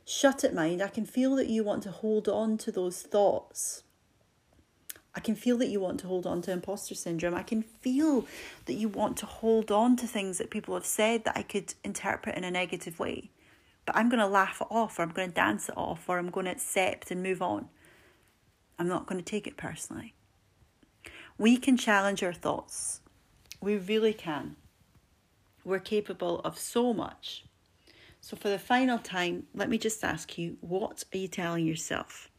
Shut 0.06 0.44
it, 0.44 0.54
mind. 0.54 0.82
I 0.82 0.88
can 0.88 1.06
feel 1.06 1.34
that 1.36 1.48
you 1.48 1.64
want 1.64 1.82
to 1.84 1.90
hold 1.90 2.28
on 2.28 2.58
to 2.58 2.70
those 2.70 3.02
thoughts. 3.02 3.82
I 5.14 5.20
can 5.20 5.34
feel 5.34 5.56
that 5.58 5.68
you 5.68 5.80
want 5.80 6.00
to 6.00 6.08
hold 6.08 6.26
on 6.26 6.42
to 6.42 6.52
imposter 6.52 6.94
syndrome. 6.94 7.34
I 7.34 7.44
can 7.44 7.62
feel 7.62 8.26
that 8.66 8.74
you 8.74 8.88
want 8.88 9.16
to 9.18 9.26
hold 9.26 9.70
on 9.70 9.96
to 9.96 10.06
things 10.06 10.38
that 10.38 10.50
people 10.50 10.74
have 10.74 10.84
said 10.84 11.24
that 11.24 11.36
I 11.36 11.42
could 11.42 11.74
interpret 11.84 12.36
in 12.36 12.44
a 12.44 12.50
negative 12.50 12.98
way. 12.98 13.30
But 13.86 13.96
I'm 13.96 14.08
going 14.08 14.20
to 14.20 14.26
laugh 14.26 14.60
it 14.60 14.66
off, 14.70 14.98
or 14.98 15.02
I'm 15.02 15.10
going 15.10 15.28
to 15.28 15.34
dance 15.34 15.68
it 15.68 15.76
off, 15.76 16.08
or 16.08 16.18
I'm 16.18 16.30
going 16.30 16.46
to 16.46 16.52
accept 16.52 17.10
and 17.10 17.22
move 17.22 17.40
on. 17.40 17.68
I'm 18.78 18.88
not 18.88 19.06
going 19.06 19.22
to 19.22 19.24
take 19.24 19.46
it 19.46 19.56
personally. 19.56 20.14
We 21.38 21.56
can 21.56 21.76
challenge 21.76 22.22
our 22.22 22.32
thoughts. 22.32 23.00
We 23.60 23.76
really 23.76 24.12
can. 24.12 24.56
We're 25.64 25.78
capable 25.78 26.40
of 26.40 26.58
so 26.58 26.92
much. 26.92 27.44
So, 28.24 28.38
for 28.38 28.48
the 28.48 28.58
final 28.58 28.96
time, 28.96 29.48
let 29.54 29.68
me 29.68 29.76
just 29.76 30.02
ask 30.02 30.38
you 30.38 30.56
what 30.62 31.04
are 31.12 31.18
you 31.18 31.28
telling 31.28 31.66
yourself? 31.66 32.30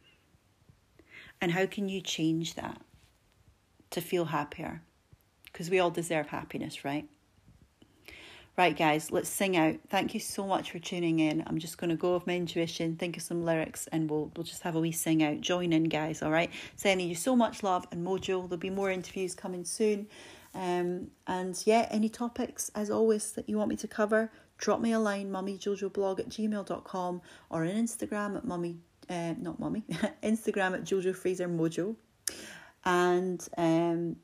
And 1.40 1.52
how 1.52 1.66
can 1.66 1.88
you 1.88 2.00
change 2.00 2.54
that 2.54 2.82
to 3.90 4.00
feel 4.00 4.24
happier? 4.24 4.82
Because 5.44 5.70
we 5.70 5.78
all 5.78 5.92
deserve 5.92 6.26
happiness, 6.26 6.84
right? 6.84 7.08
Right, 8.58 8.76
guys, 8.76 9.12
let's 9.12 9.28
sing 9.28 9.56
out. 9.56 9.76
Thank 9.88 10.12
you 10.12 10.18
so 10.18 10.44
much 10.44 10.72
for 10.72 10.80
tuning 10.80 11.20
in. 11.20 11.44
I'm 11.46 11.60
just 11.60 11.78
going 11.78 11.90
to 11.90 11.96
go 11.96 12.14
with 12.14 12.26
my 12.26 12.34
intuition, 12.34 12.96
think 12.96 13.16
of 13.16 13.22
some 13.22 13.44
lyrics, 13.44 13.86
and 13.92 14.10
we'll 14.10 14.32
we'll 14.34 14.42
just 14.42 14.62
have 14.62 14.74
a 14.74 14.80
wee 14.80 14.90
sing 14.90 15.22
out. 15.22 15.40
Join 15.40 15.72
in, 15.72 15.84
guys. 15.84 16.20
All 16.20 16.32
right. 16.32 16.50
Sending 16.74 17.08
you 17.08 17.14
so 17.14 17.36
much 17.36 17.62
love 17.62 17.86
and 17.92 18.04
mojo. 18.04 18.48
There'll 18.48 18.56
be 18.56 18.70
more 18.70 18.90
interviews 18.90 19.36
coming 19.36 19.64
soon. 19.64 20.08
Um, 20.52 21.12
and 21.28 21.62
yeah, 21.64 21.86
any 21.92 22.08
topics 22.08 22.72
as 22.74 22.90
always 22.90 23.30
that 23.32 23.48
you 23.48 23.56
want 23.56 23.68
me 23.68 23.76
to 23.76 23.86
cover, 23.86 24.32
drop 24.58 24.80
me 24.80 24.92
a 24.92 24.98
line, 24.98 25.30
mummyjojoblog 25.30 26.20
at 26.20 26.28
gmail.com 26.28 27.22
or 27.50 27.64
on 27.64 27.70
Instagram 27.70 28.36
at 28.36 28.44
mummy, 28.44 28.76
uh, 29.08 29.34
not 29.38 29.58
mummy, 29.58 29.84
Instagram 30.22 30.74
at 30.74 30.84
Jojo 30.84 31.14
Fraser 31.14 31.48
Mojo. 31.48 31.96
And 32.84 33.46
um, 33.56 34.16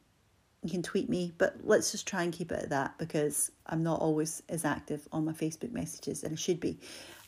you 0.63 0.71
can 0.71 0.83
tweet 0.83 1.09
me, 1.09 1.33
but 1.39 1.57
let's 1.65 1.91
just 1.91 2.07
try 2.07 2.23
and 2.23 2.33
keep 2.33 2.53
it 2.53 2.63
at 2.63 2.71
that 2.71 2.97
because 2.99 3.51
I'm 3.67 3.83
not 3.83 4.01
always 4.01 4.43
as 4.49 4.65
active 4.65 5.09
on 5.13 5.25
my 5.25 5.33
Facebook 5.33 5.73
messages 5.73 6.23
and 6.23 6.33
I 6.35 6.37
should 6.37 6.61
be. 6.61 6.79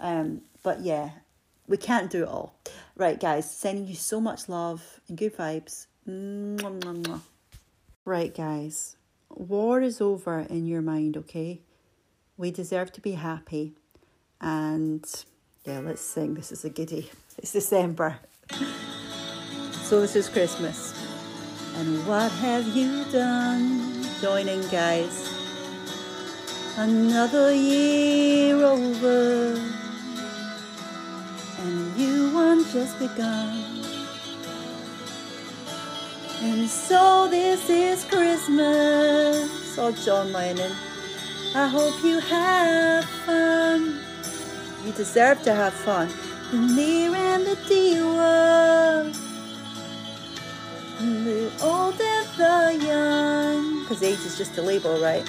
Um, 0.00 0.42
but 0.62 0.80
yeah, 0.80 1.10
we 1.66 1.76
can't 1.76 2.10
do 2.10 2.22
it 2.22 2.28
all. 2.28 2.54
Right, 2.96 3.18
guys, 3.18 3.50
sending 3.50 3.86
you 3.86 3.94
so 3.94 4.20
much 4.20 4.48
love 4.48 5.00
and 5.08 5.18
good 5.18 5.36
vibes. 5.36 5.86
Right, 8.04 8.34
guys, 8.34 8.96
war 9.30 9.80
is 9.80 10.00
over 10.00 10.40
in 10.40 10.66
your 10.66 10.82
mind, 10.82 11.16
okay? 11.16 11.60
We 12.36 12.50
deserve 12.50 12.92
to 12.92 13.00
be 13.00 13.12
happy. 13.12 13.74
And 14.40 15.04
yeah, 15.64 15.78
let's 15.78 16.00
sing. 16.00 16.34
This 16.34 16.50
is 16.50 16.64
a 16.64 16.70
giddy. 16.70 17.10
It's 17.38 17.52
December. 17.52 18.16
So 19.82 20.00
this 20.00 20.16
is 20.16 20.28
Christmas. 20.28 20.92
And 21.76 22.04
what 22.06 22.32
have 22.32 22.66
you 22.76 23.04
done? 23.12 24.04
Joining, 24.20 24.62
guys. 24.68 25.32
Another 26.76 27.54
year 27.54 28.56
over. 28.56 29.54
And 31.60 31.96
you 31.96 32.34
one 32.34 32.64
just 32.72 32.98
begun. 32.98 33.64
And 36.42 36.68
so 36.68 37.28
this 37.30 37.70
is 37.70 38.04
Christmas. 38.04 39.78
Oh, 39.78 39.92
John 40.04 40.32
Lennon. 40.32 40.72
I 41.56 41.68
hope 41.68 42.02
you 42.02 42.18
have 42.18 43.04
fun. 43.04 44.00
You 44.84 44.90
deserve 44.90 45.40
to 45.44 45.54
have 45.54 45.72
fun. 45.72 46.08
The 46.50 46.58
near 46.58 47.14
and 47.14 47.46
the 47.46 47.54
dear 47.68 49.12
The 50.98 51.52
old 51.62 52.00
and 52.00 52.28
the 52.36 52.84
young. 52.84 53.82
Because 53.82 54.02
age 54.02 54.18
is 54.26 54.36
just 54.36 54.58
a 54.58 54.62
label, 54.62 54.98
right? 54.98 55.22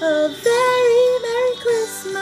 A 0.00 0.28
very 0.28 1.18
Merry 1.26 1.56
Christmas 1.56 2.20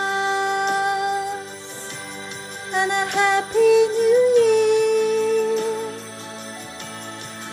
and 2.73 2.91
a 2.91 3.05
Happy 3.13 3.89
New 3.99 4.21
Year. 4.41 5.61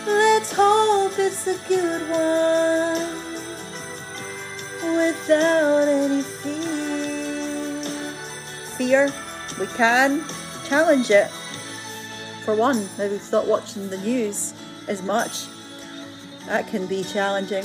Let's 0.06 0.52
hope 0.52 1.18
it's 1.18 1.46
a 1.46 1.58
good 1.68 2.08
one 2.08 3.25
Fear, 8.86 9.12
we 9.58 9.66
can 9.66 10.22
challenge 10.68 11.10
it. 11.10 11.28
For 12.44 12.54
one, 12.54 12.88
maybe 12.96 13.18
stop 13.18 13.44
watching 13.44 13.90
the 13.90 13.98
news 13.98 14.54
as 14.86 15.02
much. 15.02 15.46
That 16.46 16.68
can 16.68 16.86
be 16.86 17.02
challenging 17.02 17.64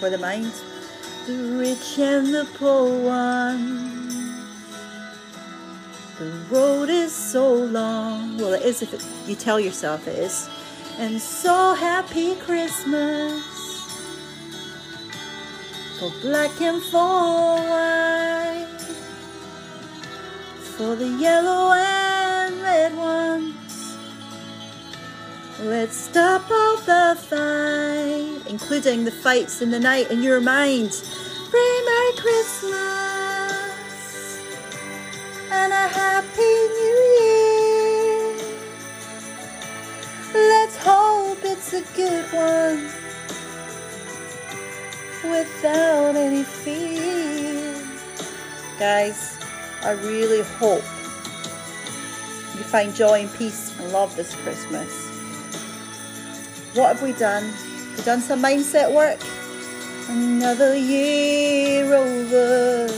for 0.00 0.10
the 0.10 0.18
mind. 0.18 0.50
The 1.28 1.56
rich 1.60 1.96
and 2.00 2.34
the 2.34 2.44
poor 2.54 2.88
one. 3.04 4.16
The 6.18 6.32
road 6.50 6.88
is 6.88 7.14
so 7.14 7.54
long. 7.54 8.36
Well, 8.36 8.54
it 8.54 8.62
is 8.62 8.82
if 8.82 8.92
it, 8.94 9.06
you 9.28 9.36
tell 9.36 9.60
yourself 9.60 10.08
it 10.08 10.18
is. 10.18 10.50
And 10.98 11.20
so 11.20 11.74
happy 11.74 12.34
Christmas 12.34 13.44
for 16.00 16.10
black 16.20 16.60
and 16.60 16.82
for 16.82 16.98
white, 16.98 18.31
for 20.82 20.96
the 20.96 21.06
yellow 21.06 21.72
and 21.72 22.60
red 22.60 22.96
ones. 22.96 23.96
Let's 25.60 25.96
stop 25.96 26.50
all 26.50 26.76
the 26.78 27.16
fight, 27.30 28.50
including 28.50 29.04
the 29.04 29.12
fights 29.12 29.62
in 29.62 29.70
the 29.70 29.78
night 29.78 30.10
in 30.10 30.24
your 30.24 30.40
mind. 30.40 30.90
Pray 31.50 31.82
Merry 31.86 32.12
Christmas 32.16 32.72
and 35.52 35.72
a 35.72 35.86
Happy 36.00 36.61
I 49.84 49.92
really 49.92 50.42
hope 50.42 50.84
you 52.54 52.62
find 52.62 52.94
joy 52.94 53.22
and 53.22 53.34
peace 53.34 53.76
and 53.80 53.92
love 53.92 54.14
this 54.14 54.34
Christmas. 54.36 55.08
What 56.74 56.94
have 56.94 57.02
we 57.02 57.12
done? 57.14 57.44
We've 57.90 58.04
done 58.04 58.20
some 58.20 58.40
mindset 58.42 58.94
work. 58.94 59.18
Another 60.08 60.76
year 60.76 61.92
over. 61.92 62.92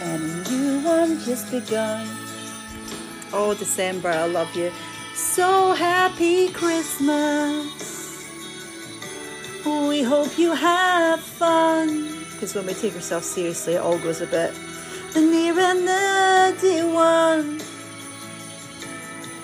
And 0.00 0.22
a 0.22 0.50
new 0.50 0.80
one 0.80 1.18
just 1.20 1.50
begun. 1.50 2.06
Oh, 3.32 3.54
December, 3.58 4.10
I 4.10 4.26
love 4.26 4.54
you. 4.54 4.70
So 5.14 5.72
happy 5.72 6.50
Christmas. 6.50 7.84
We 9.66 10.02
hope 10.02 10.38
you 10.38 10.52
have 10.52 11.20
fun. 11.20 12.08
Because 12.32 12.54
when 12.54 12.66
we 12.66 12.74
take 12.74 12.94
ourselves 12.94 13.26
seriously, 13.26 13.74
it 13.74 13.80
all 13.80 13.98
goes 13.98 14.20
a 14.20 14.26
bit. 14.26 14.54
The 15.14 15.20
near 15.20 15.56
and 15.60 15.86
the 15.86 16.56
dear 16.60 16.92
one. 16.92 17.60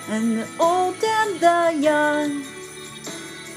And 0.09 0.39
the 0.39 0.47
old 0.59 1.01
and 1.01 1.39
the 1.39 1.79
young. 1.79 2.43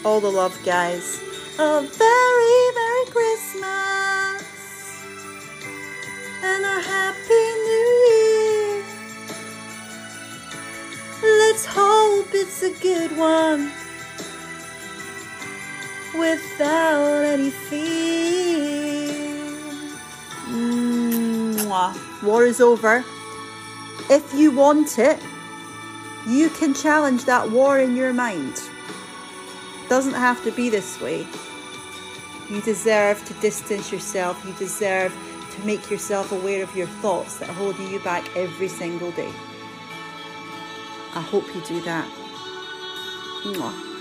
All 0.05 0.21
the 0.21 0.31
love, 0.31 0.57
guys. 0.65 1.21
A 1.59 1.83
very 1.83 2.61
Merry 2.79 3.07
Christmas. 3.11 4.45
And 6.45 6.65
a 6.65 6.81
Happy 6.93 7.47
New 7.67 7.89
Year. 8.07 8.85
Let's 11.21 11.67
hope 11.67 12.29
it's 12.33 12.63
a 12.63 12.71
good 12.81 13.11
one 13.19 13.73
without 16.17 17.25
any 17.25 17.51
fear. 17.51 18.44
War 22.23 22.45
is 22.45 22.61
over. 22.61 23.05
If 24.09 24.33
you 24.35 24.51
want 24.51 24.99
it, 24.99 25.19
you 26.29 26.49
can 26.51 26.73
challenge 26.73 27.25
that 27.25 27.51
war 27.51 27.79
in 27.79 27.97
your 27.97 28.13
mind. 28.13 28.61
Doesn't 29.89 30.15
have 30.15 30.43
to 30.45 30.53
be 30.53 30.71
this 30.71 31.01
way. 31.01 31.27
You 32.49 32.61
deserve 32.61 33.25
to 33.25 33.35
distance 33.35 33.91
yourself. 33.91 34.45
You 34.45 34.53
deserve 34.55 35.13
to 35.53 35.67
make 35.67 35.91
yourself 35.91 36.31
aware 36.33 36.63
of 36.63 36.75
your 36.77 36.87
thoughts 36.87 37.39
that 37.39 37.49
are 37.49 37.55
holding 37.55 37.91
you 37.91 37.99
back 38.01 38.25
every 38.37 38.69
single 38.69 39.11
day. 39.13 39.33
I 41.15 41.21
hope 41.21 41.47
you 41.55 41.61
do 41.63 41.81
that. 41.83 42.09
Mwah. 43.45 43.94